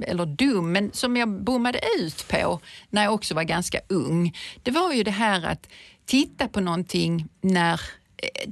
eller 0.00 0.26
dum, 0.26 0.72
men 0.72 0.90
som 0.92 1.16
jag 1.16 1.28
bommade 1.28 1.80
ut 2.00 2.28
på 2.28 2.60
när 2.90 3.04
jag 3.04 3.14
också 3.14 3.34
var 3.34 3.42
ganska 3.42 3.80
ung, 3.88 4.36
det 4.62 4.70
var 4.70 4.92
ju 4.92 5.02
det 5.02 5.10
här 5.10 5.46
att 5.46 5.68
titta 6.06 6.48
på 6.48 6.60
någonting 6.60 7.26
när 7.40 7.72
eh, 8.16 8.50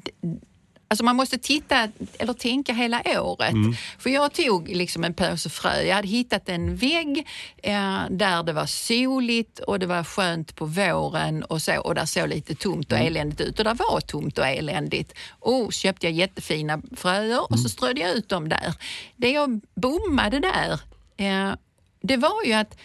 Alltså 0.88 1.04
man 1.04 1.16
måste 1.16 1.38
titta 1.38 1.88
eller 2.18 2.32
tänka 2.32 2.72
hela 2.72 3.02
året. 3.22 3.54
För 3.98 4.10
jag 4.10 4.32
tog 4.32 4.68
liksom 4.68 5.04
en 5.04 5.14
påse 5.14 5.50
frö. 5.50 5.82
Jag 5.82 5.94
hade 5.94 6.08
hittat 6.08 6.48
en 6.48 6.76
vägg 6.76 7.26
eh, 7.62 8.00
där 8.10 8.42
det 8.42 8.52
var 8.52 8.66
soligt 8.66 9.58
och 9.58 9.78
det 9.78 9.86
var 9.86 10.04
skönt 10.04 10.56
på 10.56 10.64
våren 10.64 11.42
och 11.42 11.62
så 11.62 11.80
och 11.80 11.94
där 11.94 12.04
såg 12.04 12.28
lite 12.28 12.54
tomt 12.54 12.92
och 12.92 12.98
eländigt 12.98 13.40
ut 13.40 13.58
och 13.58 13.64
där 13.64 13.74
var 13.74 14.00
tomt 14.00 14.38
och 14.38 14.46
eländigt. 14.46 15.12
Och 15.28 15.72
köpte 15.72 16.06
jag 16.06 16.12
jättefina 16.12 16.82
fröer 16.96 17.52
och 17.52 17.58
så 17.58 17.68
strödde 17.68 18.00
jag 18.00 18.10
ut 18.10 18.28
dem 18.28 18.48
där. 18.48 18.74
Det 19.16 19.30
jag 19.30 19.60
bommade 19.74 20.40
där, 20.40 20.80
eh, 21.16 21.54
det 22.02 22.16
var 22.16 22.44
ju 22.44 22.52
att 22.52 22.76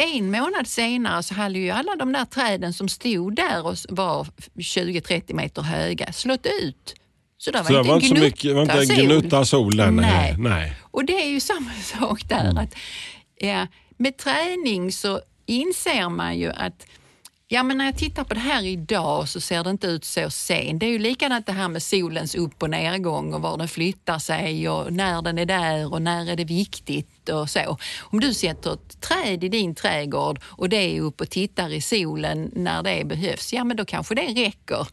en 0.00 0.30
månad 0.30 0.66
senare 0.66 1.22
så 1.22 1.34
hade 1.34 1.58
ju 1.58 1.70
alla 1.70 1.96
de 1.96 2.12
där 2.12 2.24
träden 2.24 2.72
som 2.72 2.88
stod 2.88 3.36
där 3.36 3.66
och 3.66 3.76
var 3.88 4.26
20-30 4.56 5.34
meter 5.34 5.62
höga 5.62 6.12
slått 6.12 6.46
ut. 6.62 6.94
Så, 7.38 7.50
det 7.50 7.62
var 7.62 7.94
inte 7.94 8.06
så 8.06 8.14
gnutta 8.14 8.24
mycket, 8.24 8.54
var 8.54 8.62
inte 8.62 8.94
en 8.94 9.06
gnutta 9.06 9.44
sol 9.44 9.76
där. 9.76 9.90
Nej. 9.90 10.06
Nej. 10.10 10.34
Nej. 10.38 10.76
Och 10.80 11.04
det 11.04 11.22
är 11.22 11.28
ju 11.28 11.40
samma 11.40 11.70
sak 12.00 12.28
där. 12.28 12.58
Att, 12.58 12.74
ja, 13.36 13.66
med 13.96 14.16
träning 14.16 14.92
så 14.92 15.20
inser 15.46 16.08
man 16.08 16.38
ju 16.38 16.50
att 16.50 16.86
Ja, 17.52 17.62
men 17.62 17.78
när 17.78 17.84
jag 17.84 17.96
tittar 17.96 18.24
på 18.24 18.34
det 18.34 18.40
här 18.40 18.62
idag 18.64 19.28
så 19.28 19.40
ser 19.40 19.64
det 19.64 19.70
inte 19.70 19.86
ut 19.86 20.04
så 20.04 20.30
sent. 20.30 20.80
Det 20.80 20.86
är 20.86 20.90
ju 20.90 20.98
likadant 20.98 21.46
det 21.46 21.52
här 21.52 21.68
med 21.68 21.82
solens 21.82 22.34
upp 22.34 22.62
och 22.62 22.70
nedgång 22.70 23.34
och 23.34 23.42
var 23.42 23.58
den 23.58 23.68
flyttar 23.68 24.18
sig 24.18 24.68
och 24.68 24.92
när 24.92 25.22
den 25.22 25.38
är 25.38 25.46
där 25.46 25.92
och 25.92 26.02
när 26.02 26.30
är 26.30 26.36
det 26.36 26.44
viktigt 26.44 27.28
och 27.28 27.50
så. 27.50 27.78
Om 28.00 28.20
du 28.20 28.34
sätter 28.34 28.72
ett 28.72 29.00
träd 29.00 29.44
i 29.44 29.48
din 29.48 29.74
trädgård 29.74 30.40
och 30.44 30.68
det 30.68 30.76
är 30.76 31.00
upp 31.00 31.20
och 31.20 31.30
tittar 31.30 31.72
i 31.72 31.80
solen 31.80 32.50
när 32.54 32.82
det 32.82 33.04
behövs, 33.04 33.52
ja 33.52 33.64
men 33.64 33.76
då 33.76 33.84
kanske 33.84 34.14
det 34.14 34.26
räcker. 34.26 34.86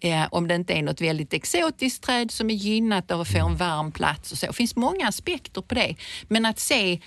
Eh, 0.00 0.26
om 0.30 0.48
det 0.48 0.54
inte 0.54 0.72
är 0.72 0.82
något 0.82 1.00
väldigt 1.00 1.32
exotiskt 1.32 2.02
träd 2.04 2.30
som 2.30 2.50
är 2.50 2.54
gynnat 2.54 3.10
av 3.10 3.20
att 3.20 3.28
få 3.28 3.46
en 3.46 3.56
varm 3.56 3.92
plats 3.92 4.32
och 4.32 4.38
så. 4.38 4.46
Det 4.46 4.52
finns 4.52 4.76
många 4.76 5.08
aspekter 5.08 5.60
på 5.60 5.74
det. 5.74 5.96
Men 6.28 6.46
att 6.46 6.58
se 6.58 7.00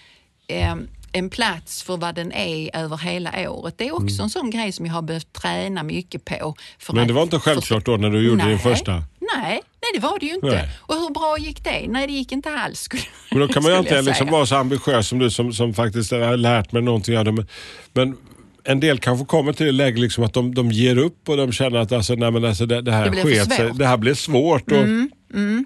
eh, 0.47 0.75
en 1.11 1.29
plats 1.29 1.83
för 1.83 1.97
vad 1.97 2.15
den 2.15 2.31
är 2.31 2.75
över 2.75 2.97
hela 2.97 3.51
året, 3.51 3.75
det 3.77 3.87
är 3.87 3.95
också 3.95 4.23
en 4.23 4.29
sån 4.29 4.49
grej 4.49 4.71
som 4.71 4.85
jag 4.85 4.93
har 4.93 5.01
behövt 5.01 5.33
träna 5.33 5.83
mycket 5.83 6.25
på. 6.25 6.55
För 6.79 6.93
Men 6.93 7.07
det 7.07 7.13
var 7.13 7.23
inte 7.23 7.39
självklart 7.39 7.85
då 7.85 7.97
när 7.97 8.09
du 8.09 8.27
gjorde 8.27 8.43
nej, 8.43 8.47
din 8.47 8.59
första? 8.59 8.91
Nej, 9.35 9.61
nej, 9.81 9.91
det 9.93 9.99
var 9.99 10.19
det 10.19 10.25
ju 10.25 10.33
inte. 10.33 10.47
Nej. 10.47 10.69
Och 10.79 10.95
hur 10.95 11.13
bra 11.13 11.37
gick 11.39 11.63
det? 11.63 11.85
Nej, 11.87 12.07
det 12.07 12.13
gick 12.13 12.31
inte 12.31 12.49
alls. 12.49 12.79
Skulle, 12.79 13.01
Men 13.31 13.39
då 13.39 13.47
kan 13.47 13.63
man 13.63 13.71
ju 13.71 13.77
inte 13.77 14.01
liksom 14.01 14.27
vara 14.27 14.45
så 14.45 14.55
ambitiös 14.55 15.07
som 15.07 15.19
du 15.19 15.29
som, 15.29 15.53
som 15.53 15.73
faktiskt 15.73 16.11
har 16.11 16.37
lärt 16.37 16.71
mig 16.71 16.81
någonting 16.81 17.17
av 17.17 17.25
det. 17.25 17.31
Men, 17.31 17.47
men 17.93 18.17
en 18.63 18.79
del 18.79 18.99
kanske 18.99 19.25
kommer 19.25 19.53
till 19.53 19.65
det 19.65 19.71
läge 19.71 20.01
liksom 20.01 20.23
att 20.23 20.33
de, 20.33 20.55
de 20.55 20.71
ger 20.71 20.97
upp 20.97 21.29
och 21.29 21.37
de 21.37 21.51
känner 21.51 21.79
att 21.79 21.91
alltså, 21.91 22.15
nej, 22.15 22.31
men 22.31 22.45
alltså, 22.45 22.65
det, 22.65 22.81
det 22.81 22.91
här 22.91 23.09
Det 23.09 23.23
sket 23.23 23.53
sig. 23.53 23.65
Mm, 23.65 23.77
Det 23.77 23.87
här 23.87 23.97
blir 23.97 24.13
svårt. 24.13 24.71
Och, 24.71 24.77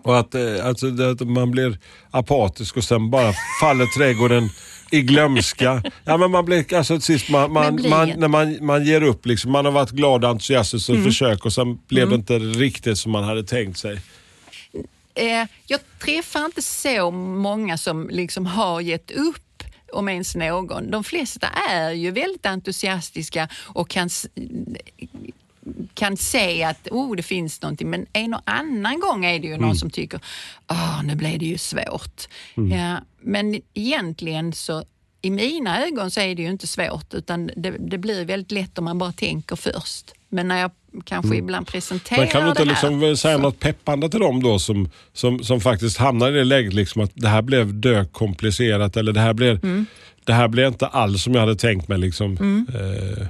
och 0.03 0.19
att, 0.19 0.35
eh, 0.35 0.65
alltså, 0.65 0.87
att 0.87 1.21
man 1.21 1.51
blir 1.51 1.79
apatisk 2.11 2.77
och 2.77 2.83
sen 2.83 3.09
bara 3.09 3.33
faller 3.61 3.97
trädgården 3.97 4.49
i 4.91 5.01
glömska. 5.01 5.83
Ja, 6.03 6.17
men 6.17 6.31
man 6.31 6.45
blir, 6.45 6.73
alltså, 6.73 6.99
sist, 6.99 7.29
man, 7.29 7.53
man, 7.53 7.89
man, 7.89 8.09
när 8.17 8.27
man, 8.27 8.65
man 8.65 8.85
ger 8.85 9.03
upp, 9.03 9.25
liksom, 9.25 9.51
man 9.51 9.65
har 9.65 9.71
varit 9.71 9.91
glad 9.91 10.23
och 10.23 10.29
entusiastisk 10.29 10.89
Mm. 10.89 11.01
och 11.01 11.05
försök 11.07 11.45
och 11.45 11.53
sen 11.53 11.79
blev 11.87 12.09
det 12.09 12.15
inte 12.15 12.39
riktigt 12.39 12.97
som 12.97 13.11
man 13.11 13.23
hade 13.23 13.43
tänkt 13.43 13.79
sig. 13.79 14.01
Eh, 15.15 15.45
jag 15.67 15.79
träffar 15.99 16.45
inte 16.45 16.61
så 16.61 17.11
många 17.11 17.77
som 17.77 18.09
liksom 18.09 18.45
har 18.45 18.81
gett 18.81 19.11
upp 19.11 19.63
om 19.93 20.09
ens 20.09 20.35
någon. 20.35 20.91
De 20.91 21.03
flesta 21.03 21.47
är 21.69 21.91
ju 21.91 22.11
väldigt 22.11 22.45
entusiastiska 22.45 23.47
och 23.63 23.89
kan, 23.89 24.09
kan 25.93 26.17
se 26.17 26.63
att 26.63 26.87
oh, 26.91 27.15
det 27.15 27.23
finns 27.23 27.61
någonting. 27.61 27.89
Men 27.89 28.05
en 28.13 28.33
och 28.33 28.41
annan 28.45 28.99
gång 28.99 29.25
är 29.25 29.39
det 29.39 29.47
ju 29.47 29.57
någon 29.57 29.75
som 29.75 29.89
tycker 29.89 30.19
ah 30.65 31.01
nu 31.01 31.15
blev 31.15 31.39
det 31.39 31.45
ju 31.45 31.57
svårt. 31.57 32.27
Ja, 32.55 32.97
men 33.21 33.61
egentligen 33.73 34.53
så 34.53 34.83
i 35.21 35.29
mina 35.29 35.85
ögon 35.87 36.11
så 36.11 36.19
är 36.19 36.35
det 36.35 36.41
ju 36.41 36.49
inte 36.49 36.67
svårt 36.67 37.13
utan 37.13 37.51
det, 37.55 37.71
det 37.79 37.97
blir 37.97 38.25
väldigt 38.25 38.51
lätt 38.51 38.77
om 38.77 38.85
man 38.85 38.97
bara 38.97 39.11
tänker 39.11 39.55
först. 39.55 40.11
Men 40.29 40.47
när 40.47 40.61
jag 40.61 40.71
kanske 41.05 41.35
ibland 41.35 41.67
presenterar 41.67 42.19
Men 42.19 42.27
kan 42.27 42.43
du 42.43 42.49
inte 42.49 42.63
det 42.65 42.73
här, 42.73 42.89
liksom 42.89 43.17
säga 43.17 43.37
så- 43.37 43.41
något 43.41 43.59
peppande 43.59 44.09
till 44.09 44.19
dem 44.19 44.43
då 44.43 44.59
som, 44.59 44.89
som, 45.13 45.43
som 45.43 45.61
faktiskt 45.61 45.97
hamnar 45.97 46.29
i 46.29 46.31
det 46.31 46.43
läget 46.43 46.73
liksom 46.73 47.01
att 47.01 47.11
det 47.13 47.27
här 47.27 47.41
blev 47.41 47.73
dökomplicerat 47.73 48.97
eller 48.97 49.11
det 49.13 49.19
här 49.19 49.33
blev, 49.33 49.63
Mm. 49.63 49.85
det 50.25 50.33
här 50.33 50.47
blev 50.47 50.67
inte 50.67 50.87
alls 50.87 51.23
som 51.23 51.33
jag 51.33 51.39
hade 51.41 51.55
tänkt 51.55 51.87
mig. 51.87 51.97
Liksom. 51.97 52.33
Eh, 52.73 53.25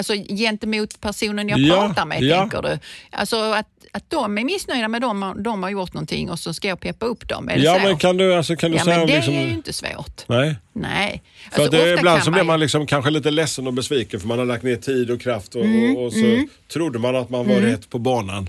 Alltså 0.00 0.14
gentemot 0.34 1.00
personen 1.00 1.48
jag 1.48 1.58
Ja, 1.58 1.74
pratar 1.74 2.06
med, 2.06 2.22
ja. 2.22 2.38
tänker 2.40 2.62
du? 2.62 2.78
Alltså 3.10 3.36
att, 3.52 3.66
att 3.92 4.10
de 4.10 4.38
är 4.38 4.44
missnöjda 4.44 4.88
med 4.88 5.00
dem, 5.02 5.34
de 5.44 5.62
har 5.62 5.70
gjort 5.70 5.94
någonting 5.94 6.30
och 6.30 6.38
så 6.38 6.54
ska 6.54 6.68
jag 6.68 6.80
peppa 6.80 7.06
upp 7.06 7.28
dem. 7.28 7.48
Är 7.48 7.56
det 7.56 7.62
ja 7.62 7.74
så? 7.74 7.80
men 7.86 7.98
kan 7.98 8.16
du, 8.16 8.34
alltså, 8.34 8.56
kan 8.56 8.70
du 8.70 8.76
ja, 8.76 8.84
säga 8.84 8.98
men 8.98 9.06
det 9.06 9.14
liksom, 9.16 9.34
är 9.34 9.42
ju 9.46 9.50
inte 9.52 9.72
svårt. 9.72 10.22
Nej. 10.28 10.56
Nej. 10.72 11.22
För 11.52 11.62
Alltså, 11.62 11.78
det, 11.84 11.92
ibland 11.98 12.22
så 12.22 12.30
blir 12.30 12.42
man- 12.42 12.60
liksom 12.60 12.86
kanske 12.86 13.10
lite 13.10 13.30
ledsen 13.30 13.66
och 13.66 13.72
besviken 13.72 14.20
för 14.20 14.28
man 14.28 14.38
har 14.38 14.46
lagt 14.46 14.62
ner 14.64 14.76
tid 14.76 15.10
och 15.10 15.20
kraft 15.20 15.54
och, 15.54 15.64
Mm, 15.64 15.96
och, 15.96 16.06
och 16.06 16.12
så 16.12 16.46
trodde 16.72 16.98
man 16.98 17.16
att 17.16 17.30
man 17.30 17.48
var 17.48 17.54
rätt 17.56 17.90
på 17.90 17.98
banan. 17.98 18.48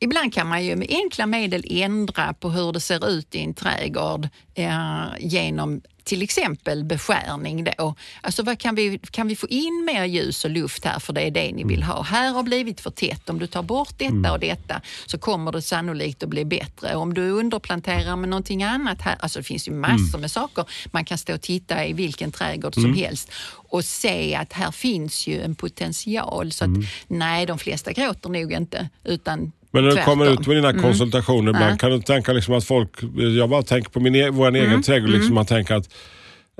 Ibland 0.00 0.34
kan 0.34 0.48
man 0.48 0.64
ju 0.64 0.76
med 0.76 0.88
enkla 0.90 1.26
medel 1.26 1.64
ändra 1.70 2.34
på 2.34 2.50
hur 2.50 2.72
det 2.72 2.80
ser 2.80 3.08
ut 3.08 3.34
i 3.34 3.40
en 3.44 3.54
trädgård 3.54 4.28
eh, 4.54 5.02
genom 5.20 5.80
till 6.04 6.22
exempel 6.22 6.84
beskärning. 6.84 7.64
Då. 7.64 7.94
Alltså 8.20 8.42
vad 8.42 8.58
kan, 8.58 8.74
vi, 8.74 8.98
kan 9.10 9.28
vi 9.28 9.36
få 9.36 9.48
in 9.48 9.84
mer 9.86 10.04
ljus 10.04 10.44
och 10.44 10.50
luft 10.50 10.84
här 10.84 10.98
för 10.98 11.12
det 11.12 11.22
är 11.22 11.30
det 11.30 11.52
ni 11.52 11.64
vill 11.64 11.82
ha? 11.82 12.02
Här 12.02 12.32
har 12.32 12.42
blivit 12.42 12.80
för 12.80 12.90
tätt. 12.90 13.30
Om 13.30 13.38
du 13.38 13.46
tar 13.46 13.62
bort 13.62 13.98
detta 13.98 14.32
och 14.32 14.40
detta 14.40 14.80
så 15.06 15.18
kommer 15.18 15.52
det 15.52 15.62
sannolikt 15.62 16.22
att 16.22 16.28
bli 16.28 16.44
bättre. 16.44 16.96
Om 16.96 17.14
du 17.14 17.30
underplanterar 17.30 18.16
med 18.16 18.28
någonting 18.28 18.62
annat 18.62 19.02
här, 19.02 19.16
alltså 19.20 19.38
det 19.38 19.42
finns 19.42 19.68
ju 19.68 19.72
massor 19.72 20.18
med 20.18 20.30
saker 20.30 20.64
man 20.90 21.04
kan 21.04 21.18
stå 21.18 21.34
och 21.34 21.40
titta 21.40 21.86
i 21.86 21.92
vilken 21.92 22.32
trädgård 22.32 22.74
som 22.74 22.94
helst 22.94 23.32
och 23.74 23.84
se 23.84 24.34
att 24.34 24.52
här 24.52 24.70
finns 24.70 25.26
ju 25.26 25.42
en 25.42 25.54
potential. 25.54 26.52
Så 26.52 26.64
att, 26.64 26.70
nej, 27.08 27.46
de 27.46 27.58
flesta 27.58 27.92
gråter 27.92 28.28
nog 28.28 28.52
inte 28.52 28.88
utan 29.04 29.52
Men 29.74 29.84
när 29.84 29.90
du 29.90 30.02
kommer 30.02 30.32
ut 30.32 30.46
med 30.46 30.56
dina 30.56 30.68
Mm. 30.70 30.82
konsultationer 30.82 31.50
ibland, 31.50 31.80
kan 31.80 31.90
du 31.90 32.00
tänka 32.02 32.32
liksom 32.32 32.54
att 32.54 32.64
folk, 32.64 32.88
jag 33.38 33.48
bara 33.50 33.62
tänker 33.62 33.90
på 33.90 34.00
min 34.00 34.14
e- 34.14 34.30
vår 34.30 34.48
Mm. 34.48 34.62
egen 34.68 34.82
trädgård, 34.82 35.10
liksom, 35.10 35.34
man 35.34 35.46
tänker 35.46 35.74
att 35.74 35.88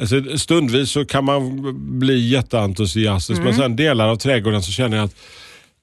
alltså, 0.00 0.38
stundvis 0.38 0.90
så 0.90 1.04
kan 1.04 1.24
man 1.24 1.98
bli 1.98 2.28
jätteentusiastisk 2.28 3.38
Mm. 3.38 3.44
men 3.44 3.54
sen 3.54 3.76
delar 3.76 4.08
av 4.08 4.16
trädgården 4.16 4.62
så 4.62 4.72
känner 4.72 4.96
jag 4.96 5.04
att 5.04 5.14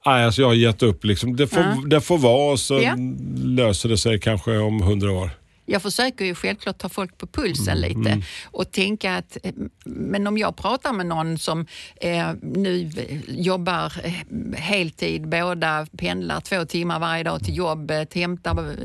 Nej, 0.06 0.26
alltså 0.26 0.42
jag 0.42 0.48
har 0.48 0.54
gett 0.56 0.84
upp. 0.84 1.06
Liksom. 1.06 1.36
Det, 1.36 1.48
får, 1.48 1.88
det 1.90 2.02
får 2.02 2.18
vara 2.18 2.52
och 2.52 2.60
så 2.60 2.82
Ja. 2.82 2.96
löser 3.44 3.90
det 3.90 3.98
sig 3.98 4.20
kanske 4.20 4.58
om 4.58 4.82
hundra 4.82 5.12
år. 5.12 5.30
Jag 5.66 5.82
försöker 5.82 6.26
ju 6.26 6.36
självklart 6.36 6.78
ta 6.78 6.90
folk 6.90 7.18
på 7.18 7.28
pulsen 7.28 7.78
Mm, 7.78 7.90
lite 8.00 8.22
och 8.46 8.72
tänka 8.72 9.16
att, 9.18 9.38
eh, 9.44 9.52
men 9.86 10.28
om 10.28 10.38
jag 10.38 10.56
pratar 10.56 10.94
med 10.94 11.06
någon 11.06 11.38
som 11.38 11.66
eh, 11.96 12.34
nu 12.42 12.92
jobbar 13.28 13.94
eh, 14.04 14.14
heltid, 14.60 15.28
båda 15.30 15.88
pendlar 15.98 16.42
två 16.42 16.66
timmar 16.66 17.00
varje 17.00 17.24
dag 17.24 17.44
till 17.44 17.56
jobbet, 17.58 18.14
hämtar 18.14 18.52
eh, 18.60 18.76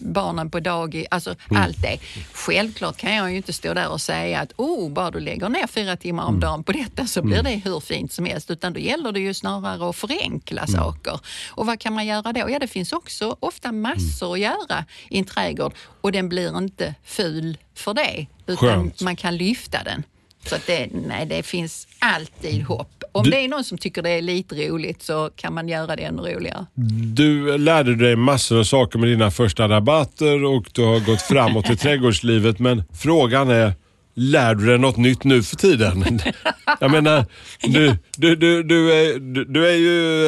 barnen 0.00 0.50
på 0.50 0.60
dagis, 0.60 1.06
alltså 1.10 1.34
Mm. 1.50 1.62
allt 1.62 1.82
det. 1.82 1.98
Självklart 2.32 2.96
kan 2.96 3.14
jag 3.14 3.30
ju 3.30 3.36
inte 3.36 3.52
stå 3.52 3.74
där 3.74 3.88
och 3.88 4.00
säga 4.00 4.40
att 4.40 4.52
oh, 4.56 4.90
bara 4.92 5.10
du 5.10 5.20
lägger 5.20 5.48
ner 5.48 5.66
fyra 5.66 5.96
timmar 5.96 6.22
Mm. 6.22 6.34
om 6.34 6.40
dagen 6.40 6.64
på 6.64 6.72
detta 6.72 7.06
så 7.06 7.22
blir 7.22 7.42
det 7.42 7.50
hur 7.64 7.80
fint 7.80 8.12
som 8.12 8.24
helst, 8.24 8.50
utan 8.50 8.72
då 8.72 8.80
gäller 8.80 9.12
det 9.12 9.20
ju 9.20 9.34
snarare 9.34 9.88
att 9.90 9.96
förenkla 9.96 10.62
Mm. 10.62 10.74
saker. 10.80 11.20
Och 11.50 11.66
vad 11.66 11.80
kan 11.80 11.92
man 11.94 12.06
göra 12.06 12.32
då? 12.32 12.50
Ja, 12.50 12.58
det 12.58 12.68
finns 12.68 12.92
också 12.92 13.36
ofta 13.40 13.72
massor 13.72 14.32
att 14.32 14.40
göra 14.40 14.84
i 15.10 15.18
en 15.18 15.24
trädgård. 15.24 15.74
Och 16.06 16.12
den 16.12 16.28
blir 16.28 16.58
inte 16.58 16.94
ful 17.04 17.58
för 17.74 17.94
det. 17.94 18.26
Utan 18.46 18.56
Skönt. 18.56 19.00
man 19.00 19.16
kan 19.16 19.36
lyfta 19.36 19.78
den. 19.84 20.02
Så 20.46 20.54
att 20.54 20.66
det, 20.66 20.88
nej, 21.06 21.26
det 21.26 21.42
finns 21.42 21.88
alltid 21.98 22.62
hopp. 22.64 23.02
Om 23.12 23.24
Du- 23.24 23.30
det 23.30 23.44
är 23.44 23.48
någon 23.48 23.64
som 23.64 23.78
tycker 23.78 24.02
det 24.02 24.10
är 24.10 24.22
lite 24.22 24.54
roligt 24.54 25.02
så 25.02 25.30
kan 25.36 25.54
man 25.54 25.68
göra 25.68 25.96
det 25.96 26.02
ännu 26.02 26.22
roligare. 26.22 26.66
Du 27.14 27.58
lärde 27.58 27.94
dig 27.96 28.16
massor 28.16 28.58
av 28.60 28.64
saker 28.64 28.98
med 28.98 29.08
dina 29.08 29.30
första 29.30 29.68
rabatter 29.68 30.44
och 30.44 30.66
du 30.72 30.82
har 30.84 31.00
gått 31.00 31.22
framåt 31.22 31.70
i 31.70 31.76
trädgårdslivet. 31.86 32.58
Men 32.58 32.82
frågan 33.02 33.50
är, 33.50 33.72
lär 34.16 34.54
du 34.54 34.66
dig 34.66 34.78
något 34.78 34.96
nytt 34.96 35.24
nu 35.24 35.42
för 35.42 35.56
tiden? 35.56 36.20
Jag 36.80 36.90
menar, 36.90 37.24
du, 37.62 37.96
du, 38.16 38.36
du, 38.36 38.62
du, 38.62 38.92
är, 38.92 39.18
du, 39.18 39.44
du 39.44 39.68
är 39.68 39.74
ju 39.76 40.26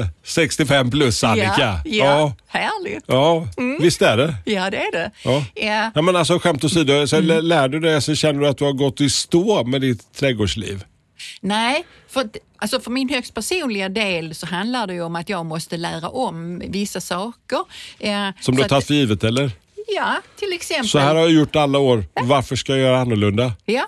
eh, 0.00 0.06
65 0.24 0.90
plus 0.90 1.24
Annika. 1.24 1.50
Ja, 1.58 1.80
ja, 1.84 2.32
härligt. 2.46 3.04
Ja, 3.06 3.48
visst 3.80 4.02
är 4.02 4.16
det? 4.16 4.34
Ja, 4.44 4.70
det 4.70 4.76
är 4.76 4.92
det. 4.92 5.10
Ja. 5.24 5.44
Ja. 5.54 5.90
Ja, 5.94 6.02
men 6.02 6.16
alltså 6.16 6.38
skämt 6.38 6.64
åsido, 6.64 7.06
så 7.06 7.20
lär- 7.20 7.42
lär 7.42 7.68
du 7.68 7.80
dig 7.80 8.02
så 8.02 8.14
känner 8.14 8.40
du 8.40 8.48
att 8.48 8.58
du 8.58 8.64
har 8.64 8.72
gått 8.72 9.00
i 9.00 9.10
stå 9.10 9.64
med 9.64 9.80
ditt 9.80 10.12
trädgårdsliv? 10.14 10.84
Nej, 11.40 11.84
för, 12.08 12.28
alltså 12.56 12.80
för 12.80 12.90
min 12.90 13.08
högst 13.08 13.34
personliga 13.34 13.88
del 13.88 14.34
så 14.34 14.46
handlar 14.46 14.86
det 14.86 14.92
ju 14.94 15.02
om 15.02 15.16
att 15.16 15.28
jag 15.28 15.46
måste 15.46 15.76
lära 15.76 16.08
om 16.08 16.62
vissa 16.68 17.00
saker. 17.00 17.58
Eh, 17.98 18.28
Som 18.40 18.56
du 18.56 18.62
har 18.62 18.68
tagit 18.68 18.86
för 18.86 18.94
givet 18.94 19.24
eller? 19.24 19.50
Ja, 19.96 20.22
till 20.36 20.52
exempel. 20.52 20.88
Så 20.88 20.98
här 20.98 21.14
har 21.14 21.20
jag 21.20 21.30
gjort 21.30 21.56
alla 21.56 21.78
år. 21.78 22.04
Varför 22.22 22.56
ska 22.56 22.72
jag 22.72 22.80
göra 22.80 23.00
annorlunda? 23.00 23.52
Ja. 23.64 23.86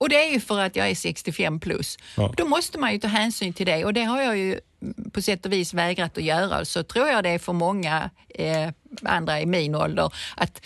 Och 0.00 0.08
det 0.08 0.16
är 0.16 0.32
ju 0.32 0.40
för 0.40 0.60
att 0.60 0.76
jag 0.76 0.90
är 0.90 0.94
65 0.94 1.60
plus. 1.60 1.96
Ja. 2.16 2.34
Då 2.36 2.44
måste 2.46 2.78
man 2.78 2.92
ju 2.92 2.98
ta 2.98 3.08
hänsyn 3.08 3.52
till 3.52 3.66
det 3.66 3.84
och 3.84 3.94
det 3.94 4.02
har 4.02 4.22
jag 4.22 4.38
ju 4.38 4.60
mm, 4.82 5.10
på 5.10 5.22
sätt 5.22 5.46
och 5.46 5.52
vis 5.52 5.74
vägrat 5.74 6.18
att 6.18 6.24
göra. 6.24 6.64
Så 6.64 6.82
tror 6.82 7.08
jag 7.08 7.24
det 7.24 7.30
är 7.30 7.38
för 7.38 7.52
många 7.52 8.10
eh, 8.28 8.68
andra 9.02 9.40
i 9.40 9.46
min 9.46 9.74
ålder 9.74 10.12
att 10.36 10.62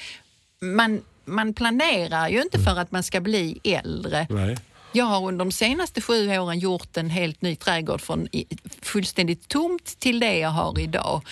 man, 0.60 1.02
man 1.24 1.54
planerar 1.54 2.28
ju 2.28 2.42
inte 2.42 2.58
för 2.58 2.78
att 2.78 2.92
man 2.92 3.02
ska 3.02 3.20
bli 3.20 3.60
äldre. 3.64 4.26
Nej. 4.30 4.56
Jag 4.92 5.04
har 5.04 5.28
under 5.28 5.44
de 5.44 5.52
senaste 5.52 6.00
sju 6.00 6.38
åren 6.38 6.58
gjort 6.58 6.96
en 6.96 7.10
helt 7.10 7.42
ny 7.42 7.56
trädgård 7.56 8.00
från 8.00 8.28
fullständigt 8.82 9.48
tomt 9.48 9.98
till 9.98 10.20
det 10.20 10.38
jag 10.38 10.48
har 10.48 10.80
idag. 10.80 11.22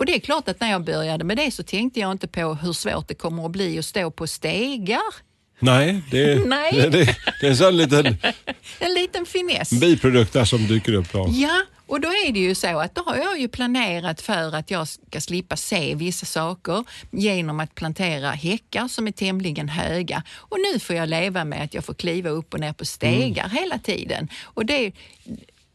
Och 0.00 0.06
det 0.06 0.14
är 0.14 0.20
klart 0.20 0.48
att 0.48 0.60
när 0.60 0.70
jag 0.70 0.84
började 0.84 1.24
med 1.24 1.36
det 1.36 1.50
så 1.50 1.62
tänkte 1.62 2.00
jag 2.00 2.12
inte 2.12 2.28
på 2.28 2.54
hur 2.54 2.72
svårt 2.72 3.08
det 3.08 3.14
kommer 3.14 3.46
att 3.46 3.50
bli 3.50 3.78
att 3.78 3.84
stå 3.84 4.10
på 4.10 4.26
stegar. 4.26 5.14
Nej, 5.58 6.02
det, 6.10 6.44
Nej. 6.46 6.72
det, 6.72 6.88
det, 6.88 7.16
det 7.40 7.46
är 7.46 7.50
en 7.50 7.56
sån 7.56 7.76
liten 7.76 8.06
En 8.78 8.94
liten 8.94 9.26
finess. 9.26 9.70
biprodukt 9.70 10.32
där 10.32 10.44
som 10.44 10.66
dyker 10.66 10.92
upp. 10.92 11.12
Då. 11.12 11.26
Ja, 11.30 11.62
och 11.86 12.00
då 12.00 12.08
är 12.08 12.32
det 12.32 12.40
ju 12.40 12.54
så 12.54 12.80
att 12.80 12.94
då 12.94 13.02
har 13.02 13.16
jag 13.16 13.40
ju 13.40 13.48
planerat 13.48 14.20
för 14.20 14.54
att 14.54 14.70
jag 14.70 14.88
ska 14.88 15.20
slippa 15.20 15.56
se 15.56 15.94
vissa 15.94 16.26
saker 16.26 16.84
genom 17.10 17.60
att 17.60 17.74
plantera 17.74 18.30
häckar 18.30 18.88
som 18.88 19.06
är 19.06 19.12
tämligen 19.12 19.68
höga. 19.68 20.22
Och 20.36 20.58
nu 20.72 20.78
får 20.78 20.96
jag 20.96 21.08
leva 21.08 21.44
med 21.44 21.64
att 21.64 21.74
jag 21.74 21.84
får 21.84 21.94
kliva 21.94 22.30
upp 22.30 22.54
och 22.54 22.60
ner 22.60 22.72
på 22.72 22.84
stegar 22.84 23.48
hela 23.48 23.78
tiden. 23.78 24.28
Och 24.42 24.66
det, 24.66 24.92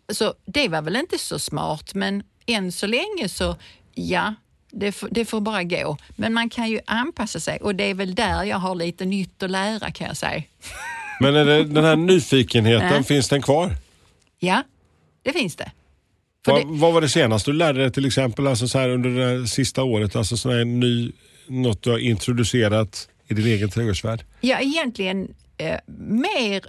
så 0.09 0.33
det 0.45 0.67
var 0.67 0.81
väl 0.81 0.95
inte 0.95 1.17
så 1.17 1.39
smart, 1.39 1.93
men 1.93 2.23
än 2.45 2.71
så 2.71 2.87
länge 2.87 3.29
så 3.29 3.55
ja, 3.95 4.33
det 4.71 4.91
får, 4.91 5.09
det 5.11 5.25
får 5.25 5.41
bara 5.41 5.63
gå. 5.63 5.97
Men 6.15 6.33
man 6.33 6.49
kan 6.49 6.69
ju 6.69 6.79
anpassa 6.87 7.39
sig 7.39 7.57
och 7.61 7.75
det 7.75 7.83
är 7.83 7.93
väl 7.93 8.15
där 8.15 8.43
jag 8.43 8.57
har 8.57 8.75
lite 8.75 9.05
nytt 9.05 9.43
att 9.43 9.51
lära 9.51 9.91
kan 9.91 10.07
jag 10.07 10.17
säga. 10.17 10.43
Men 11.21 11.33
det, 11.33 11.63
den 11.63 11.83
här 11.83 11.95
nyfikenheten, 12.11 12.93
Ja. 12.95 13.03
finns 13.03 13.29
den 13.29 13.41
kvar? 13.41 13.71
Ja, 14.39 14.63
det 15.23 15.33
finns 15.33 15.55
det. 15.55 15.71
Vad, 16.47 16.61
det- 16.61 16.65
vad 16.67 16.93
var 16.93 17.01
det 17.01 17.09
senaste 17.09 17.51
du 17.51 17.57
lärde 17.57 17.79
dig 17.81 17.91
till 17.91 18.05
exempel 18.05 18.47
alltså 18.47 18.67
så 18.67 18.79
här 18.79 18.89
under 18.89 19.09
det 19.39 19.47
sista 19.47 19.83
året? 19.83 20.15
Alltså 20.15 20.37
sån 20.37 20.51
här 20.51 20.65
ny, 20.65 21.11
något 21.47 21.83
du 21.83 21.89
har 21.91 21.97
introducerat 21.99 23.09
i 23.27 23.33
din 23.33 23.45
egen 23.45 23.69
trädgårdsvärld? 23.69 24.23
Ja, 24.41 24.59
egentligen 24.59 25.33
eh, 25.57 25.77
mer 25.97 26.61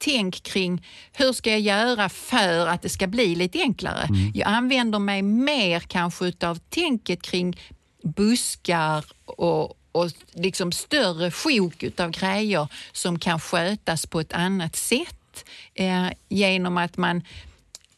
tänk 0.00 0.42
kring 0.42 0.86
hur 1.12 1.32
ska 1.32 1.50
jag 1.50 1.60
göra 1.60 2.08
för 2.08 2.66
att 2.66 2.82
det 2.82 2.88
ska 2.88 3.06
bli 3.06 3.34
lite 3.34 3.60
enklare. 3.60 4.08
Jag 4.34 4.48
använder 4.48 4.98
mig 4.98 5.22
mer 5.22 5.80
kanske 5.80 6.26
utav 6.26 6.58
tänket 6.58 7.22
kring 7.22 7.60
buskar 8.02 9.04
och, 9.24 9.78
och 9.92 10.10
liksom 10.32 10.72
större 10.72 11.30
sjok 11.30 11.82
utav 11.82 12.10
grejer 12.10 12.68
som 12.92 13.18
kan 13.18 13.40
skötas 13.40 14.06
på 14.06 14.20
ett 14.20 14.32
annat 14.32 14.76
sätt 14.76 15.44
eh, 15.74 16.08
genom 16.28 16.76
att 16.76 16.96
man 16.96 17.22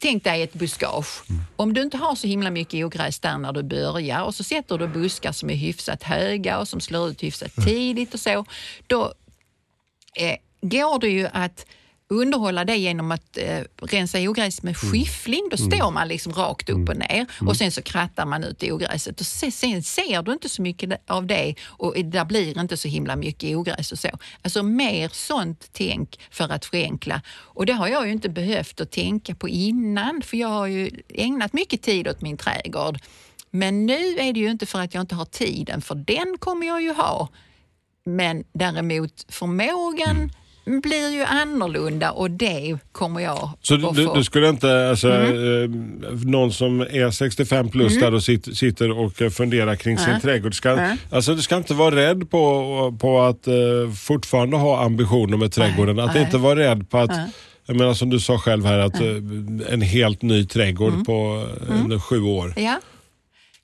Tänk 0.03 0.25
dig 0.25 0.43
ett 0.43 0.53
buskage. 0.53 1.23
Om 1.57 1.75
du 1.75 1.83
inte 1.83 1.97
har 1.97 2.15
så 2.15 2.27
himla 2.27 2.51
mycket 2.51 2.85
ogräs 2.85 3.21
där 3.21 3.39
när 3.39 3.53
du 3.53 3.63
börjar 3.63 4.23
och 4.23 4.35
så 4.35 4.45
sätter 4.45 4.79
du 4.79 4.89
buskar 4.89 5.33
som 5.33 5.51
är 5.51 5.55
hyfsat 5.55 6.03
höga 6.03 6.59
och 6.59 6.69
som 6.69 6.81
slår 6.81 7.09
ut 7.09 7.23
hyfsat 7.23 7.55
tidigt 7.65 8.15
och 8.15 8.21
så, 8.21 8.45
då 8.87 9.13
eh, 10.17 10.37
går 10.61 11.01
det 11.01 11.09
ju 11.09 11.29
att 11.33 11.67
underhålla 12.13 12.65
det 12.65 12.77
genom 12.77 13.13
att 13.13 13.37
eh, 13.39 13.61
rensa 13.83 14.19
ogräs 14.19 14.63
med 14.63 14.77
skiffling. 14.77 15.49
Då 15.51 15.57
står 15.57 15.91
man 15.91 16.09
liksom 16.09 16.33
rakt 16.33 16.71
upp 16.71 16.89
och 16.89 16.97
ner 16.97 17.27
och 17.41 17.57
sen 17.57 17.73
så 17.73 17.83
krattar 17.83 18.27
man 18.27 18.45
ut 18.45 18.63
ogräset. 18.63 19.21
Och 19.21 19.27
se- 19.27 19.51
sen 19.51 19.83
ser 19.83 20.23
du 20.23 20.33
inte 20.33 20.49
så 20.49 20.63
mycket 20.63 21.11
av 21.11 21.27
det 21.27 21.55
och 21.65 21.95
där 22.05 22.25
blir 22.25 22.59
inte 22.61 22.77
så 22.77 22.89
himla 22.89 23.17
mycket 23.17 23.57
ogräs 23.57 23.93
och 23.93 23.99
så. 23.99 24.09
Alltså 24.43 24.63
mer 24.63 25.09
sånt 25.13 25.69
tänk 25.73 26.21
för 26.31 26.49
att 26.53 26.65
förenkla. 26.65 27.23
Och 27.33 27.67
det 27.67 27.73
har 27.73 27.89
jag 27.89 28.07
ju 28.07 28.13
inte 28.13 28.29
behövt 28.29 28.81
att 28.81 28.91
tänka 28.91 29.35
på 29.35 29.49
innan 29.49 30.23
för 30.23 30.37
jag 30.37 30.49
har 30.49 30.67
ju 30.67 30.91
ägnat 31.15 31.53
mycket 31.53 31.83
tid 31.83 32.09
åt 32.09 32.21
min 32.21 32.37
trädgård. 32.37 32.99
Men 33.51 33.87
nu 33.87 34.17
är 34.19 34.33
det 34.33 34.41
ju 34.41 34.51
inte 34.51 34.67
för 34.67 34.81
att 34.81 34.95
jag 34.95 35.01
inte 35.01 35.15
har 35.15 35.25
tiden, 35.25 35.83
för 35.83 35.95
den 35.95 36.37
kommer 36.39 36.67
jag 36.67 36.83
ju 36.83 36.93
ha. 36.93 37.29
Men 38.05 38.45
däremot 38.53 39.27
förmågan 39.29 40.33
blir 40.65 41.11
ju 41.15 41.23
annorlunda 41.23 42.11
och 42.11 42.31
det 42.31 42.79
kommer 42.93 43.21
jag 43.21 43.51
Så 43.63 43.75
att 43.75 43.95
du, 43.97 44.07
få. 44.07 44.15
du 44.15 44.25
skulle 44.25 44.49
inte, 44.49 44.89
alltså, 44.91 45.11
Mm. 45.11 46.05
eh, 46.05 46.11
någon 46.25 46.53
som 46.53 46.81
är 46.81 47.11
65 47.11 47.69
plus 47.69 48.01
där 48.01 48.15
och 48.15 48.23
sitter, 48.23 48.53
sitter 48.53 48.91
och 48.91 49.13
funderar 49.33 49.77
kring 49.77 49.99
sin 49.99 50.21
trädgård. 50.21 50.55
Ska, 50.55 50.69
Ja. 50.69 50.97
alltså, 51.11 51.35
du 51.35 51.43
ska 51.43 51.57
inte 51.57 51.75
vara 51.75 51.97
rädd 51.97 52.31
på, 52.31 52.97
på 53.01 53.23
att 53.23 53.47
eh, 53.47 53.55
fortfarande 54.07 54.57
ha 54.57 54.85
ambitioner 54.85 55.37
med 55.37 55.53
trädgården. 55.53 55.99
Att 55.99 56.15
Nej. 56.15 56.25
inte 56.25 56.39
vara 56.39 56.59
rädd 56.59 56.91
på 56.91 56.99
att, 56.99 57.11
Ja. 57.11 57.27
jag 57.67 57.77
menar 57.77 57.95
som 57.95 58.11
du 58.11 58.21
sa 58.21 58.39
själv 58.39 58.65
här, 58.67 58.79
att 58.79 59.01
eh, 59.01 59.09
en 59.73 59.83
helt 59.83 60.23
ny 60.23 60.47
trädgård 60.47 60.93
Mm. 60.93 61.05
på 61.05 61.47
eh, 61.93 62.01
sju 62.01 62.23
år. 62.23 62.55
Ja. 62.57 62.81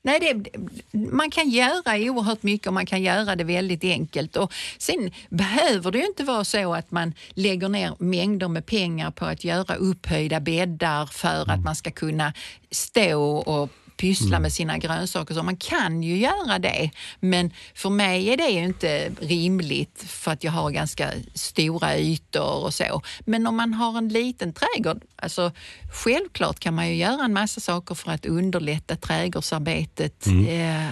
Nej, 0.03 0.21
det, 0.21 0.59
man 0.99 1.31
kan 1.31 1.51
göra 1.51 2.11
oerhört 2.11 2.43
mycket 2.43 2.67
och 2.67 2.73
man 2.73 2.87
kan 2.87 3.03
göra 3.03 3.37
det 3.37 3.45
väldigt 3.45 3.85
enkelt. 3.85 4.37
Och 4.37 4.53
sen 4.79 5.13
behöver 5.29 5.91
det 5.91 5.99
ju 5.99 6.07
inte 6.07 6.25
vara 6.25 6.45
så 6.45 6.75
att 6.75 6.91
man 6.91 7.15
lägger 7.31 7.69
ner 7.69 7.95
mängder 7.99 8.49
med 8.49 8.67
pengar 8.67 9.11
på 9.11 9.25
att 9.25 9.45
göra 9.45 9.75
upphöjda 9.75 10.41
bäddar 10.41 11.07
för 11.07 11.51
att 11.51 11.65
man 11.65 11.77
ska 11.77 11.91
kunna 11.91 12.33
stå 12.71 13.37
och 13.37 13.71
pyssla 13.99 14.41
med 14.41 14.53
sina 14.53 14.79
grönsaker. 14.79 15.35
Så 15.35 15.43
man 15.43 15.57
kan 15.57 16.03
ju 16.03 16.17
göra 16.17 16.59
det, 16.59 16.91
men 17.21 17.53
för 17.75 17.91
mig 17.91 18.31
är 18.31 18.37
det 18.37 18.49
ju 18.49 18.65
inte 18.65 19.13
rimligt 19.21 20.05
för 20.07 20.31
att 20.31 20.45
jag 20.45 20.53
har 20.53 20.71
ganska 20.71 21.11
stora 21.35 21.99
ytor 21.99 22.65
och 22.65 22.75
så. 22.75 23.03
Men 23.21 23.47
om 23.47 23.57
man 23.57 23.75
har 23.75 23.99
en 23.99 24.09
liten 24.09 24.53
trädgård, 24.53 25.03
alltså 25.17 25.53
självklart 25.93 26.59
kan 26.59 26.75
man 26.75 26.89
ju 26.89 26.95
göra 26.95 27.25
en 27.25 27.33
massa 27.33 27.61
saker 27.61 27.95
för 27.95 28.11
att 28.11 28.27
underlätta 28.27 28.97
trädgårdsarbetet 28.97 30.27
eh, 30.27 30.89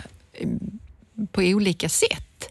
på 1.32 1.40
olika 1.40 1.88
sätt. 1.88 2.48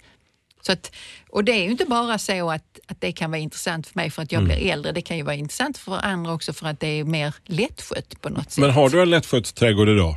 Så 0.62 0.72
att, 0.72 0.92
och 1.30 1.44
det 1.44 1.52
är 1.52 1.64
ju 1.64 1.72
inte 1.72 1.86
bara 1.86 2.18
så 2.18 2.52
att, 2.52 2.80
att 2.88 3.02
det 3.02 3.12
kan 3.12 3.32
vara 3.32 3.42
intressant 3.42 3.88
för 3.88 4.00
mig 4.00 4.10
för 4.10 4.22
att 4.22 4.32
jag 4.32 4.44
blir 4.44 4.72
äldre. 4.72 4.92
Det 4.92 5.02
kan 5.02 5.18
ju 5.18 5.24
vara 5.24 5.36
intressant 5.36 5.78
för 5.78 6.06
andra 6.06 6.34
också 6.34 6.54
för 6.54 6.68
att 6.68 6.80
det 6.80 6.88
är 6.88 7.04
mer 7.04 7.36
lättskött 7.46 8.22
på 8.22 8.30
något 8.30 8.52
sätt. 8.52 8.62
Men 8.62 8.72
har 8.72 8.90
du 8.90 9.02
en 9.02 9.10
lättskött 9.10 9.56
trädgård 9.56 9.90
idag? 9.90 10.16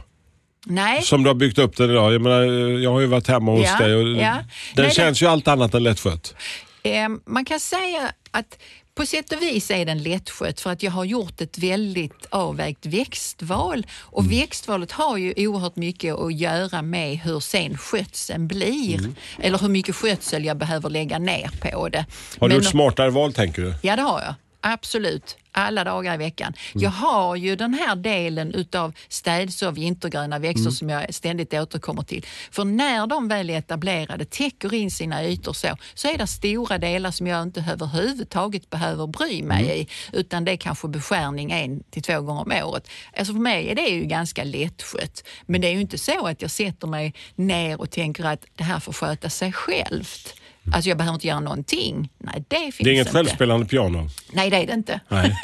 Nej. 0.69 1.03
Som 1.03 1.23
du 1.23 1.31
har 1.31 1.35
byggt 1.35 1.59
upp 1.59 1.77
den 1.77 1.91
idag? 1.91 2.15
Jag, 2.15 2.23
menar, 2.23 2.41
jag 2.79 2.93
har 2.93 3.01
ju 3.01 3.07
varit 3.07 3.29
hemma 3.29 3.53
hos 3.53 3.67
Ja, 3.67 3.79
dig 3.79 3.95
och 3.95 4.09
ja. 4.09 4.37
den 4.75 4.85
Nej, 4.85 4.95
känns 4.95 5.23
ju 5.23 5.27
allt 5.27 5.49
annat 5.49 5.75
än 5.75 5.83
lättskött. 5.83 6.35
Eh, 6.83 7.09
man 7.27 7.45
kan 7.45 7.61
säga 7.61 8.13
att 8.31 8.59
på 8.95 9.07
sätt 9.07 9.33
och 9.33 9.43
vis 9.43 9.71
är 9.71 9.85
den 9.87 10.03
lättskött 10.03 10.61
för 10.61 10.71
att 10.71 10.83
jag 10.83 10.91
har 10.91 11.05
gjort 11.05 11.41
ett 11.41 11.59
väldigt 11.59 12.27
avvägt 12.31 12.87
växtval. 12.87 13.87
Och 14.01 14.25
Mm. 14.25 14.39
växtvalet 14.41 14.93
har 14.93 15.17
ju 15.17 15.35
oerhört 15.37 15.77
mycket 15.77 16.15
att 16.15 16.35
göra 16.39 16.83
med 16.83 17.19
hur 17.19 17.41
sen 17.41 17.79
skötseln 17.79 18.49
blir. 18.49 18.99
Mm. 18.99 19.15
Eller 19.39 19.59
hur 19.59 19.69
mycket 19.69 19.97
skötsel 19.97 20.45
jag 20.45 20.57
behöver 20.57 20.91
lägga 20.91 21.19
ner 21.19 21.51
på 21.61 21.89
det. 21.89 22.07
Har 22.41 22.49
du 22.49 22.55
Men- 22.55 22.63
gjort 22.65 22.71
smartare 22.71 23.11
val 23.11 23.33
tänker 23.33 23.63
du? 23.63 23.75
Ja, 23.83 23.97
det 23.97 24.03
har 24.03 24.21
jag. 24.23 24.35
Absolut. 24.61 25.37
Alla 25.53 25.85
dagar 25.85 26.15
i 26.15 26.17
veckan. 26.17 26.53
Mm. 26.75 26.85
Jag 26.85 26.91
har 26.91 27.37
ju 27.37 27.57
den 27.57 27.75
här 27.75 27.97
delen 27.97 28.55
utav 28.55 28.93
städsår, 29.09 29.73
vintergröna 29.73 30.39
växter 30.39 30.61
Mm. 30.61 30.73
som 30.73 30.91
jag 30.91 31.15
ständigt 31.15 31.55
återkommer 31.55 32.03
till. 32.03 32.27
För 32.51 32.65
när 32.65 33.07
de 33.07 33.29
väl 33.29 33.51
är 33.51 33.59
etablerade, 33.59 34.25
täcker 34.25 34.75
in 34.75 34.91
sina 34.91 35.25
ytor 35.25 35.53
så, 35.53 35.77
så 35.95 36.09
är 36.09 36.19
det 36.19 36.27
stora 36.27 36.79
delar 36.79 37.11
som 37.11 37.27
jag 37.27 37.43
inte 37.43 37.65
överhuvudtaget 37.71 38.71
behöver 38.71 39.07
bry 39.07 39.43
mig 39.43 39.65
Mm. 39.65 39.77
i. 39.77 39.89
Utan 40.13 40.45
det 40.45 40.53
är 40.53 40.57
kanske 40.57 40.89
beskärning 40.89 41.51
en 41.53 41.83
till 41.91 42.03
två 42.03 42.21
gånger 42.21 42.43
om 42.43 42.53
året. 42.69 42.89
Alltså 43.19 43.33
för 43.33 43.41
mig 43.41 43.69
är 43.71 43.75
det 43.75 43.89
ju 43.89 44.05
ganska 44.05 44.45
lättskött. 44.45 45.25
Men 45.47 45.61
det 45.61 45.69
är 45.69 45.73
ju 45.73 45.81
inte 45.81 45.99
så 45.99 46.27
att 46.27 46.43
jag 46.43 46.51
sätter 46.51 46.87
mig 46.87 47.15
ner 47.37 47.81
och 47.81 47.91
tänker 47.91 48.25
att 48.25 48.45
det 48.55 48.65
här 48.65 48.81
får 48.81 48.93
sköta 48.93 49.31
sig 49.31 49.53
självt. 49.53 50.35
Alltså 50.73 50.89
jag 50.89 50.99
behöver 50.99 51.15
inte 51.15 51.27
göra 51.27 51.41
någonting. 51.41 52.09
Nej, 52.19 52.45
det 52.49 52.57
finns 52.57 52.77
Det 52.79 52.91
är 52.91 52.93
inget 52.93 53.07
inte. 53.07 53.19
självspelande 53.19 53.67
piano. 53.67 54.09
Nej, 54.33 54.51
det 54.51 54.57
är 54.57 54.67
det 54.67 54.73
inte. 54.73 55.01
Nej. 55.09 55.37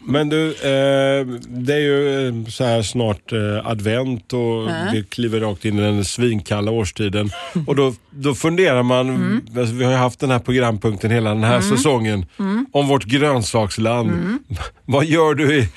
Men 0.00 0.28
du, 0.28 0.48
eh, 0.48 1.26
det 1.48 1.74
är 1.74 1.78
ju 1.80 2.28
eh, 2.28 2.46
så 2.48 2.64
här 2.64 2.82
snart 2.82 3.32
eh, 3.32 3.66
advent 3.66 4.32
och 4.32 4.68
vi 4.92 5.04
kliver 5.08 5.40
rakt 5.40 5.64
in 5.64 5.78
i 5.78 5.82
den 5.82 6.04
svinkalla 6.04 6.70
årstiden. 6.70 7.30
Och 7.66 7.76
då, 7.76 7.94
då 8.10 8.34
funderar 8.34 8.82
man, 8.82 9.08
Mm. 9.08 9.40
alltså, 9.58 9.74
vi 9.74 9.84
har 9.84 9.90
ju 9.92 9.96
haft 9.98 10.20
den 10.20 10.30
här 10.30 10.38
programpunkten 10.38 11.10
hela 11.10 11.30
den 11.30 11.44
här 11.44 11.60
säsongen, 11.60 12.26
Mm. 12.38 12.66
om 12.72 12.88
vårt 12.88 13.04
grönsaksland. 13.04 14.38
Vad 14.84 15.04
gör 15.04 15.34
du 15.34 15.58
i 15.58 15.68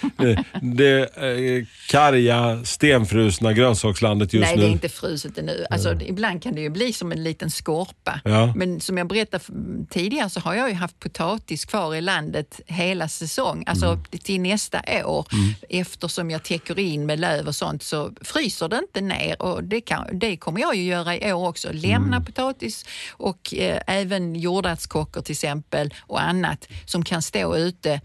det 0.61 0.99
eh, 0.99 1.65
karga, 1.89 2.61
stenfrusna 2.63 3.53
grönsakslandet 3.53 4.33
just 4.33 4.45
Nej, 4.47 4.55
nu? 4.55 4.61
det 4.61 4.67
är 4.67 4.71
inte 4.71 4.89
fruset 4.89 5.37
ännu. 5.37 5.65
Alltså, 5.69 6.01
Ibland 6.01 6.43
kan 6.43 6.55
det 6.55 6.61
ju 6.61 6.69
bli 6.69 6.93
som 6.93 7.11
en 7.11 7.23
liten 7.23 7.49
skorpa. 7.51 7.86
Ja. 8.23 8.53
Men 8.55 8.81
som 8.81 8.97
jag 8.97 9.07
berättade 9.07 9.43
tidigare 9.89 10.29
så 10.29 10.39
har 10.39 10.53
jag 10.55 10.69
ju 10.69 10.75
haft 10.75 10.99
potatis 10.99 11.65
kvar 11.65 11.95
i 11.95 12.01
landet 12.01 12.61
hela 12.67 13.07
säsong, 13.07 13.63
alltså 13.67 13.85
Mm. 13.85 14.03
till 14.23 14.41
nästa 14.41 14.81
år. 15.05 15.27
Eftersom 15.69 16.31
jag 16.31 16.43
täcker 16.43 16.79
in 16.79 17.05
med 17.05 17.19
löv 17.19 17.47
och 17.47 17.55
sånt 17.55 17.83
så 17.83 18.11
fryser 18.21 18.67
det 18.69 18.77
inte 18.77 19.01
ner 19.01 19.41
och 19.41 19.63
det, 19.63 19.81
kan, 19.81 20.19
det 20.19 20.37
kommer 20.37 20.61
jag 20.61 20.75
ju 20.75 20.83
göra 20.83 21.15
i 21.17 21.33
år 21.33 21.47
också. 21.47 21.69
Lämna 21.73 22.15
Mm. 22.17 22.25
potatis 22.25 22.85
och 23.11 23.53
eh, 23.53 23.81
även 23.87 24.35
jordärtskockor 24.35 25.21
till 25.21 25.33
exempel 25.33 25.93
och 26.01 26.21
annat 26.21 26.67
som 26.85 27.03
kan 27.05 27.21
stå 27.21 27.55
ute. 27.55 28.01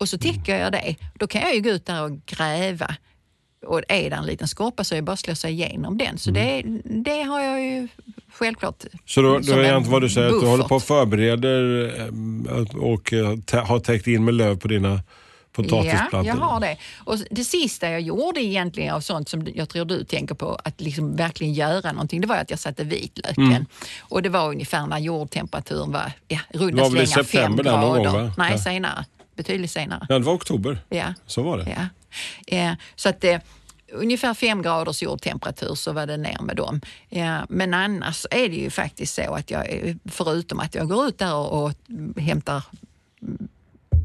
Och 0.00 0.08
så 0.08 0.18
täcker 0.18 0.56
jag 0.58 0.72
det. 0.72 0.94
Då 1.14 1.26
kan 1.26 1.40
jag 1.40 1.54
ju 1.54 1.60
gå 1.60 1.70
ut 1.70 1.86
där 1.86 2.02
och 2.02 2.26
gräva 2.26 2.94
och 3.66 3.80
är 3.88 4.10
det 4.10 4.16
en 4.16 4.26
liten 4.26 4.48
skorpa 4.48 4.84
så 4.84 4.94
är 4.94 4.96
det 4.96 5.02
bara 5.02 5.12
att 5.12 5.18
slå 5.20 5.34
sig 5.34 5.52
igenom 5.52 5.98
den. 5.98 6.18
Så 6.18 6.30
det, 6.30 6.62
det 6.84 7.22
har 7.22 7.40
jag 7.40 7.64
ju 7.64 7.88
självklart 8.32 8.84
Så 9.06 9.22
då, 9.22 9.28
då 9.28 9.34
är 9.34 9.58
en 9.58 9.64
egentligen 9.64 9.92
vad 9.92 10.02
du 10.02 10.08
säger 10.10 10.26
att 10.26 10.32
du 10.32 10.36
buffert. 10.36 10.50
håller 10.50 10.64
på 10.64 10.74
och 10.76 10.82
förbereder 10.82 11.84
eh, 12.00 12.76
och 12.82 13.12
eh, 13.12 13.64
har 13.66 13.80
täckt 13.80 14.06
in 14.06 14.24
med 14.24 14.34
löv 14.34 14.58
på 14.58 14.68
dina? 14.68 15.00
Ja, 15.56 15.84
jag 16.24 16.34
har 16.34 16.60
det. 16.60 16.76
Och 17.04 17.16
det 17.30 17.44
sista 17.44 17.90
jag 17.90 18.00
gjorde 18.00 18.40
egentligen 18.40 18.94
av 18.94 19.00
sånt 19.00 19.28
som 19.28 19.46
jag 19.54 19.68
tror 19.68 19.84
du 19.84 20.04
tänker 20.04 20.34
på, 20.34 20.58
att 20.64 20.80
liksom 20.80 21.16
verkligen 21.16 21.52
göra 21.54 21.92
någonting, 21.92 22.20
det 22.20 22.26
var 22.26 22.36
att 22.36 22.50
jag 22.50 22.58
satte 22.58 22.84
vitlöken. 22.84 23.44
Mm. 23.44 23.64
Och 24.00 24.22
det 24.22 24.28
var 24.28 24.48
ungefär 24.48 24.86
när 24.86 24.98
jordtemperaturen 24.98 25.92
var 25.92 26.12
ja, 26.28 26.38
Det 26.52 26.58
runda 26.58 26.82
var 26.82 26.90
väl 26.90 27.02
i 27.02 27.06
slängar 27.06 27.24
fem 27.24 27.24
september 27.24 27.64
där 27.64 27.76
någon 27.78 28.02
grader. 28.02 28.20
gång? 28.22 28.32
Nej, 28.38 28.52
Ja. 28.52 28.58
senare. 28.58 29.04
Betydligt 29.38 29.70
senare. 29.70 30.06
Ja, 30.08 30.18
det 30.18 30.24
var 30.24 30.32
oktober. 30.34 30.78
Ja. 30.88 31.14
Så 31.26 31.42
var 31.42 31.58
det. 31.58 31.76
Ja. 31.76 32.56
Eh, 32.56 32.72
så 32.96 33.08
att 33.08 33.24
eh, 33.24 33.38
ungefär 33.92 34.34
fem 34.34 34.62
graders 34.62 35.02
jordtemperatur 35.02 35.74
så 35.74 35.92
var 35.92 36.06
det 36.06 36.16
ner 36.16 36.38
med 36.42 36.56
dem. 36.56 36.80
Ja, 37.08 37.46
men 37.48 37.74
annars 37.74 38.26
är 38.30 38.48
det 38.48 38.56
ju 38.56 38.70
faktiskt 38.70 39.14
så 39.14 39.34
att 39.34 39.50
jag, 39.50 39.72
eh, 39.88 39.96
förutom 40.04 40.60
att 40.60 40.74
jag 40.74 40.88
går 40.88 41.06
ut 41.08 41.18
där 41.18 41.34
och, 41.34 41.64
och 41.64 41.72
hämtar 42.22 42.62
mm, 43.22 43.48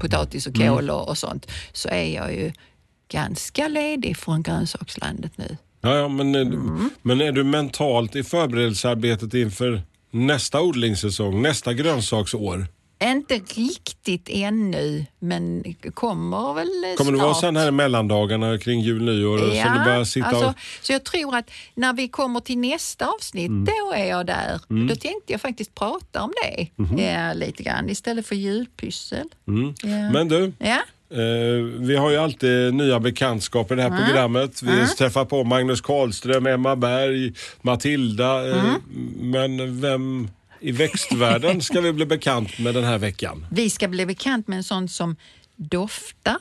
potatis 0.02 0.48
och 0.48 0.56
kål 0.56 0.90
och, 0.90 1.10
och 1.10 1.18
sånt, 1.18 1.52
så 1.74 1.90
är 1.90 2.16
jag 2.16 2.34
ju 2.34 2.52
ganska 3.12 3.68
ledig 3.68 4.18
från 4.18 4.44
grönsakslandet 4.44 5.38
nu. 5.38 5.58
Ja, 5.82 5.96
ja, 5.98 6.08
men, 6.08 6.36
är 6.36 6.46
du- 6.46 6.56
Mm. 6.58 6.90
men 7.02 7.22
är 7.22 7.32
du 7.32 7.44
mentalt 7.44 8.16
i 8.16 8.24
förberedelsearbetet 8.24 9.34
inför 9.34 9.82
nästa 10.12 10.62
odlingssäsong, 10.62 11.42
nästa 11.42 11.74
grönsaksår? 11.74 12.68
Inte 13.04 13.34
riktigt 13.36 14.30
ännu, 14.30 15.06
men 15.20 15.64
kommer 15.94 16.54
väl 16.54 16.68
eh, 16.68 16.96
Kommer 16.98 17.12
snart. 17.12 17.22
vara 17.24 17.34
sen 17.34 17.56
här 17.56 17.68
i 17.68 17.72
mellandagarna 17.72 18.58
kring 18.58 18.80
jul, 18.82 19.04
nyår? 19.04 19.38
så 19.38 19.46
du 19.80 19.86
börjar 19.86 20.04
sitta 20.04 20.28
alltså, 20.28 20.46
och... 20.48 20.54
så 20.82 20.94
jag 20.94 21.04
tror 21.04 21.36
att 21.36 21.52
när 21.76 21.94
vi 21.94 22.08
kommer 22.08 22.40
till 22.40 22.58
nästa 22.58 23.08
avsnitt, 23.08 23.50
Mm. 23.50 23.66
då 23.66 23.94
är 23.96 24.06
jag 24.06 24.26
där. 24.26 24.60
Då 24.88 24.96
tänkte 24.96 25.32
jag 25.34 25.42
faktiskt 25.42 25.76
prata 25.76 26.22
om 26.22 26.34
det 26.44 26.68
eh, 27.30 27.36
lite 27.36 27.64
grann 27.64 27.90
istället 27.90 28.28
för 28.28 28.36
julpyssel. 28.36 29.28
Mm. 29.48 29.74
Ja. 29.84 30.12
Men 30.12 30.28
du, 30.28 30.52
Ja. 30.60 30.80
eh, 31.18 31.64
vi 31.80 31.96
har 31.96 32.12
ju 32.12 32.18
alltid 32.18 32.74
nya 32.74 33.00
bekantskaper 33.00 33.76
i 33.76 33.78
det 33.78 33.84
här 33.90 34.06
programmet. 34.06 34.62
Vi 34.64 34.88
träffar 34.88 35.26
på 35.26 35.44
Magnus 35.44 35.82
Karlström, 35.82 36.48
Emma 36.48 36.76
Berg, 36.76 37.34
Matilda. 37.62 38.52
Mm. 38.54 38.74
Men 39.32 39.82
vem 39.82 40.30
i 40.64 40.72
växtvärlden 40.72 41.62
ska 41.62 41.82
vi 41.82 41.94
bli 41.94 42.06
bekant 42.06 42.60
med 42.60 42.74
den 42.74 42.84
här 42.84 42.98
veckan? 42.98 43.46
Vi 43.52 43.70
ska 43.70 43.88
bli 43.88 44.06
bekant 44.06 44.48
med 44.48 44.58
en 44.58 44.64
sån 44.64 44.90
som 44.90 45.16
doftar 45.56 46.38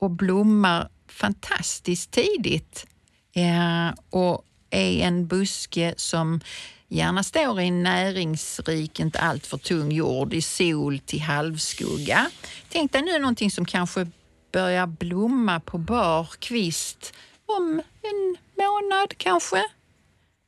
och 0.00 0.10
blommar 0.10 0.88
fantastiskt 1.08 2.10
tidigt. 2.10 2.86
Ja, 3.32 3.94
och 4.10 4.44
är 4.70 5.06
en 5.06 5.26
buske 5.26 5.94
som 5.96 6.40
gärna 6.88 7.22
står 7.22 7.60
i 7.60 7.66
en 7.66 7.82
näringsrik, 7.82 9.00
inte 9.00 9.18
alltför 9.18 9.58
tung 9.58 9.92
jord, 9.92 10.34
i 10.34 10.42
sol 10.42 10.98
till 10.98 11.20
halvskugga. 11.20 12.30
Tänk 12.68 12.92
dig 12.92 13.02
nu 13.02 13.18
någonting 13.18 13.50
som 13.50 13.64
kanske 13.64 14.06
börjar 14.52 14.86
blomma 14.86 15.60
på 15.60 15.78
bar 15.78 16.28
kvist 16.38 17.12
om 17.46 17.82
en 18.02 18.36
månad 18.56 19.14
kanske. 19.16 19.62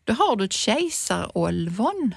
Då 0.04 0.12
har 0.12 0.36
du 0.36 0.44
ett 0.44 0.52
kejsarolvon. 0.52 2.14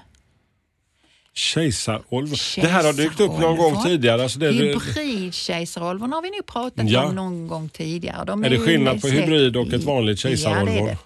Kejsarolv. 1.37 2.33
Det 2.55 2.67
här 2.67 2.83
har 2.83 2.93
dykt 2.93 3.19
upp 3.19 3.39
någon 3.39 3.57
gång 3.57 3.83
tidigare. 3.83 4.23
Alltså 4.23 4.39
det, 4.39 4.51
Hybridkejsarolvon 4.51 6.13
har 6.13 6.21
vi 6.21 6.29
nog 6.29 6.45
pratat 6.45 6.89
Ja. 6.89 7.05
om 7.05 7.15
någon 7.15 7.47
gång 7.47 7.69
tidigare. 7.69 8.25
De 8.25 8.43
Är 8.43 8.49
det 8.49 8.55
ju 8.55 8.65
skillnad 8.65 9.01
på 9.01 9.07
hybrid 9.07 9.57
och 9.57 9.73
ett 9.73 9.83
vanligt 9.83 10.23
Ja, 10.23 10.29
det 10.29 10.37
kejsarolvon? 10.37 10.77
är 10.77 10.85
det. 10.85 10.97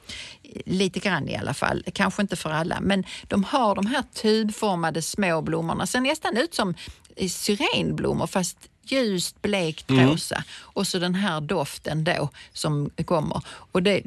Lite 0.65 0.99
grann 0.99 1.29
i 1.29 1.35
alla 1.35 1.53
fall. 1.53 1.83
Kanske 1.93 2.21
inte 2.21 2.35
för 2.35 2.49
alla, 2.49 2.77
men 2.81 3.03
de 3.27 3.43
har 3.43 3.75
de 3.75 3.85
här 3.85 4.03
tubformade 4.21 5.01
små 5.01 5.41
blommorna. 5.41 5.85
Ser 5.87 5.99
nästan 6.01 6.37
ut 6.37 6.53
som 6.53 6.75
eh, 7.15 7.27
syrenblommor 7.29 8.27
fast 8.27 8.57
ljust 8.91 9.41
blekt 9.41 9.89
Mm. 9.89 10.09
rosa. 10.09 10.43
Och 10.61 10.87
så 10.87 10.99
den 10.99 11.15
här 11.15 11.41
doften 11.41 12.03
då 12.03 12.29
som 12.53 12.89
kommer. 13.05 13.41
Och 13.71 13.83
det, 13.83 14.01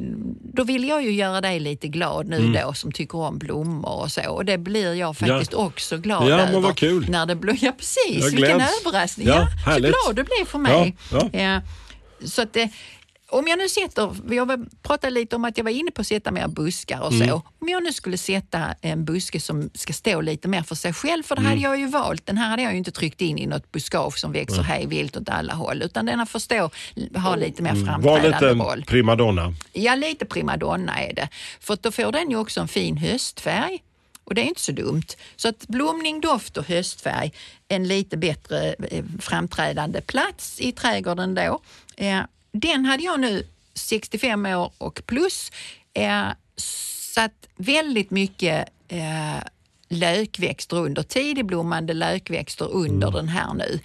då 0.54 0.64
vill 0.64 0.88
jag 0.88 1.04
ju 1.04 1.12
göra 1.12 1.40
dig 1.40 1.60
lite 1.60 1.88
glad 1.88 2.26
nu 2.26 2.36
Mm. 2.36 2.52
då 2.52 2.74
som 2.74 2.92
tycker 2.92 3.18
om 3.18 3.38
blommor 3.38 4.00
och 4.02 4.10
så. 4.12 4.30
Och 4.30 4.44
det 4.44 4.58
blir 4.58 4.94
jag 4.94 5.16
faktiskt 5.16 5.54
också 5.54 5.96
glad 5.98 6.28
Ja, 6.28 6.36
men 6.36 6.48
över. 6.48 6.60
vad 6.60 6.76
kul. 6.76 7.06
När 7.10 7.26
det 7.26 7.34
blir, 7.36 7.64
ja 7.64 7.72
precis, 7.78 8.32
vilken 8.32 8.60
överraskning. 8.60 9.26
Ja, 9.26 9.48
Ja, 9.66 9.74
så 9.74 9.80
glad 9.80 10.16
du 10.16 10.22
blev 10.24 10.44
för 10.46 10.58
mig. 10.58 10.96
Ja, 11.10 11.28
ja. 11.32 11.38
Ja, 11.40 11.60
så 12.28 12.42
att, 12.42 12.56
eh, 12.56 12.66
om 13.34 13.46
jag 13.48 13.58
nu 13.58 13.68
sätter, 13.68 14.16
jag 14.30 14.46
var- 14.46 14.66
pratade 14.82 15.10
lite 15.10 15.36
om 15.36 15.44
att 15.44 15.56
jag 15.56 15.64
var 15.64 15.70
inne 15.70 15.90
på 15.90 16.00
att 16.00 16.06
sätta 16.06 16.30
mer 16.30 16.48
buskar 16.48 17.00
och 17.00 17.12
så. 17.12 17.22
Mm. 17.24 17.40
Om 17.60 17.68
jag 17.68 17.82
nu 17.82 17.92
skulle 17.92 18.18
sätta 18.18 18.74
en 18.80 19.04
buske 19.04 19.40
som 19.40 19.70
ska 19.74 19.92
stå 19.92 20.20
lite 20.20 20.48
mer 20.48 20.62
för 20.62 20.74
sig 20.74 20.92
själv, 20.92 21.22
för 21.22 21.34
det 21.36 21.40
Mm. 21.40 21.50
hade 21.50 21.62
jag 21.62 21.78
ju 21.78 21.86
valt. 21.86 22.26
Den 22.26 22.36
här 22.38 22.48
hade 22.50 22.62
jag 22.62 22.72
ju 22.72 22.78
inte 22.78 22.90
tryckt 22.90 23.20
in 23.20 23.38
i 23.38 23.46
något 23.46 23.72
buskage 23.72 24.18
som 24.18 24.32
växer 24.32 24.62
hej 24.62 24.86
vilt 24.86 25.16
åt 25.16 25.28
alla 25.28 25.54
håll, 25.54 25.82
utan 25.82 26.06
den 26.06 26.26
får 26.26 26.38
stå, 26.38 26.70
ha 27.14 27.36
lite 27.36 27.62
mer 27.62 27.74
Var 27.74 27.84
framträdande 27.86 28.28
lite 28.28 28.48
en 28.50 28.60
roll. 28.62 28.84
primadonna. 28.88 29.54
Ja, 29.72 29.94
lite 29.94 30.24
primadonna 30.24 31.00
är 31.02 31.14
det. 31.14 31.28
För 31.60 31.78
då 31.82 31.90
får 31.92 32.12
den 32.12 32.30
ju 32.30 32.36
också 32.36 32.60
en 32.60 32.68
fin 32.68 32.96
höstfärg. 32.96 33.82
Och 34.24 34.34
det 34.34 34.40
är 34.40 34.44
inte 34.44 34.60
så 34.60 34.72
dumt. 34.72 35.02
Så 35.36 35.48
att 35.48 35.66
blomning, 35.68 36.20
doft 36.20 36.56
och 36.56 36.68
höstfärg, 36.68 37.32
en 37.68 37.88
lite 37.88 38.16
bättre 38.16 38.74
eh, 38.90 39.04
framträdande 39.20 40.00
plats 40.00 40.60
i 40.60 40.72
trädgården 40.72 41.34
då. 41.34 41.60
Eh, 41.96 42.20
den 42.52 42.84
hade 42.84 43.02
jag 43.02 43.20
nu 43.20 43.46
65 43.74 44.46
år 44.46 44.72
och 44.78 45.02
plus. 45.06 45.50
Eh, 45.94 46.28
satt 47.14 47.48
väldigt 47.56 48.10
mycket 48.10 48.68
eh, 48.88 49.42
lökväxter 49.88 50.76
under, 50.76 51.02
tidigblommande 51.02 51.94
lökväxter 51.94 52.68
under 52.72 53.10
den 53.10 53.28
här 53.28 53.54
nu. 53.54 53.80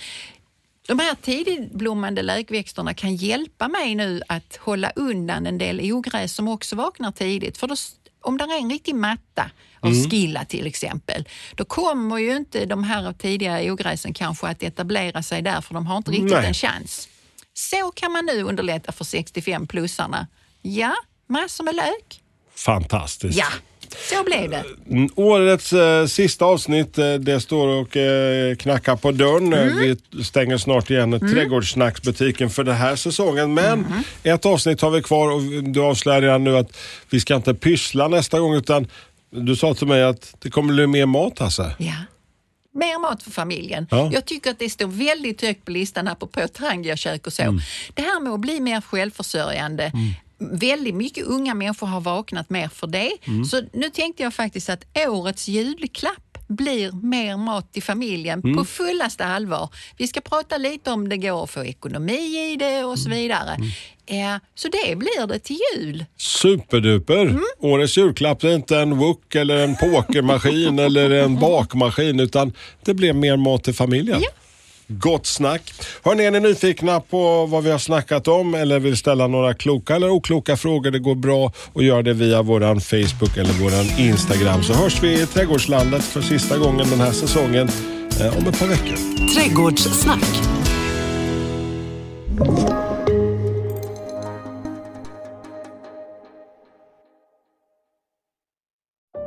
De 0.87 0.99
här 0.99 1.15
tidigblommande 1.15 2.21
lökväxterna 2.21 2.93
kan 2.93 3.15
hjälpa 3.15 3.67
mig 3.67 3.95
nu 3.95 4.21
att 4.27 4.55
hålla 4.55 4.91
undan 4.95 5.47
en 5.47 5.57
del 5.57 5.91
ogräs 5.93 6.35
som 6.35 6.47
också 6.47 6.75
vaknar 6.75 7.11
tidigt. 7.11 7.57
För 7.57 7.67
då, 7.67 7.75
om 8.21 8.37
det 8.37 8.43
är 8.43 8.61
en 8.61 8.69
riktig 8.69 8.95
matta 8.95 9.51
av 9.79 10.09
skilla 10.09 10.45
till 10.45 10.67
exempel, 10.67 11.27
då 11.55 11.65
kommer 11.65 12.17
ju 12.17 12.35
inte 12.35 12.65
de 12.65 12.83
här 12.83 13.13
tidiga 13.13 13.73
ogräsen 13.73 14.13
kanske 14.13 14.47
att 14.47 14.63
etablera 14.63 15.23
sig 15.23 15.41
där 15.41 15.61
för 15.61 15.73
de 15.73 15.87
har 15.87 15.97
inte 15.97 16.11
riktigt 16.11 16.31
Nej. 16.31 16.45
en 16.45 16.53
chans. 16.53 17.09
Så 17.57 17.91
kan 17.95 18.11
man 18.11 18.25
nu 18.25 18.43
underlätta 18.43 18.91
för 18.91 19.05
65-plussarna. 19.05 20.25
Ja, 20.61 20.93
massor 21.29 21.63
med 21.63 21.75
lök. 21.75 22.21
Fantastiskt. 22.55 23.37
Ja, 23.37 23.45
Så 24.09 24.23
blev 24.23 24.49
det. 24.49 24.63
Mm, 24.89 25.09
Årets 25.15 25.73
eh, 25.73 26.05
sista 26.05 26.45
avsnitt, 26.45 26.97
eh, 26.97 27.13
det 27.13 27.39
står 27.41 27.67
och 27.67 27.97
eh, 27.97 28.55
knackar 28.55 28.95
på 28.95 29.11
dörren. 29.11 29.53
Mm. 29.53 29.97
Vi 30.11 30.23
stänger 30.23 30.57
snart 30.57 30.89
igen 30.89 31.19
trädgårdssnacksbutiken 31.19 32.49
för 32.49 32.63
den 32.63 32.75
här 32.75 32.95
säsongen. 32.95 33.53
Men 33.53 33.73
Mm. 33.85 34.03
ett 34.23 34.45
avsnitt 34.45 34.81
har 34.81 34.89
vi 34.91 35.01
kvar 35.01 35.31
och 35.31 35.41
du 35.63 35.79
avslöjar 35.81 36.21
redan 36.21 36.43
nu 36.43 36.57
att 36.57 36.77
vi 37.09 37.19
ska 37.19 37.35
inte 37.35 37.53
pyssla 37.53 38.07
nästa 38.07 38.39
gång 38.39 38.53
utan 38.55 38.87
du 39.31 39.55
sa 39.55 39.73
till 39.73 39.87
mig 39.87 40.03
att 40.03 40.35
det 40.39 40.49
kommer 40.49 40.73
bli 40.73 40.87
mer 40.87 41.05
mat 41.05 41.39
Hasse. 41.39 41.75
Ja. 41.77 41.93
Mer 42.77 42.99
mat 42.99 43.23
för 43.23 43.31
familjen. 43.31 43.87
Ja. 43.91 44.09
Jag 44.13 44.25
tycker 44.25 44.51
att 44.51 44.59
det 44.59 44.69
står 44.69 44.87
väldigt 44.87 45.41
högt 45.41 45.65
på 45.65 45.71
listan 45.71 46.07
apropå 46.07 46.47
Trangiakök 46.47 47.27
och 47.27 47.33
så. 47.33 47.41
Mm. 47.41 47.59
Det 47.93 48.01
här 48.01 48.19
med 48.19 48.33
att 48.33 48.39
bli 48.39 48.59
mer 48.59 48.81
självförsörjande. 48.81 49.91
Väldigt 50.39 50.95
mycket 50.95 51.25
unga 51.25 51.53
människor 51.53 51.87
har 51.87 52.01
vaknat 52.01 52.49
mer 52.49 52.67
för 52.67 52.87
det. 52.87 53.11
Mm. 53.27 53.45
Så 53.45 53.61
nu 53.73 53.89
tänkte 53.89 54.23
jag 54.23 54.33
faktiskt 54.33 54.69
att 54.69 54.83
årets 55.07 55.47
julklapp 55.47 56.23
blir 56.47 56.91
mer 56.91 57.37
mat 57.37 57.73
till 57.73 57.83
familjen 57.83 58.39
Mm. 58.43 58.57
på 58.57 58.65
fullaste 58.65 59.25
allvar. 59.25 59.69
Vi 59.97 60.07
ska 60.07 60.21
prata 60.21 60.57
lite 60.57 60.91
om 60.91 61.09
det 61.09 61.17
går 61.17 61.43
att 61.43 61.49
få 61.49 61.65
ekonomi 61.65 62.51
i 62.53 62.55
det 62.55 62.83
och 62.83 62.99
så 62.99 63.09
vidare. 63.09 63.57
Eh, 64.07 64.35
så 64.55 64.67
det 64.67 64.95
blir 64.97 65.27
det 65.27 65.39
till 65.39 65.59
jul. 65.75 66.05
Superduper! 66.17 67.21
Mm. 67.21 67.43
Årets 67.59 67.97
julklapp 67.97 68.43
är 68.43 68.55
inte 68.55 68.77
en 68.77 68.97
wok 68.97 69.35
eller 69.35 69.57
en 69.57 69.75
pokermaskin 69.75 70.79
eller 70.85 71.09
en 71.09 71.39
bakmaskin 71.39 72.19
utan 72.19 72.53
det 72.85 72.93
blir 72.93 73.13
mer 73.13 73.37
mat 73.37 73.63
till 73.63 73.73
familjen. 73.73 74.21
Ja. 74.21 74.29
Gott 74.89 75.25
snack. 75.25 75.73
Hörni, 76.03 76.25
är 76.25 76.31
ni 76.31 76.39
nyfikna 76.39 76.99
på 76.99 77.45
vad 77.45 77.63
vi 77.63 77.71
har 77.71 77.77
snackat 77.77 78.27
om 78.27 78.55
eller 78.55 78.79
vill 78.79 78.97
ställa 78.97 79.27
några 79.27 79.53
kloka 79.53 79.95
eller 79.95 80.09
okloka 80.09 80.57
frågor? 80.57 80.91
Det 80.91 80.99
går 80.99 81.15
bra 81.15 81.51
att 81.75 81.83
göra 81.83 82.01
det 82.01 82.13
via 82.13 82.41
våran 82.41 82.81
Facebook 82.81 83.37
eller 83.37 83.53
våran 83.53 83.99
Instagram. 83.99 84.63
Så 84.63 84.73
hörs 84.73 85.03
vi 85.03 85.21
i 85.21 85.25
Trädgårdslandet 85.25 86.03
för 86.03 86.21
sista 86.21 86.57
gången 86.57 86.89
den 86.89 86.99
här 86.99 87.11
säsongen 87.11 87.69
eh, 88.21 88.37
om 88.37 88.47
ett 88.47 88.59
par 88.59 88.67
veckor. 88.67 88.97
Trädgårdssnack. 89.35 90.23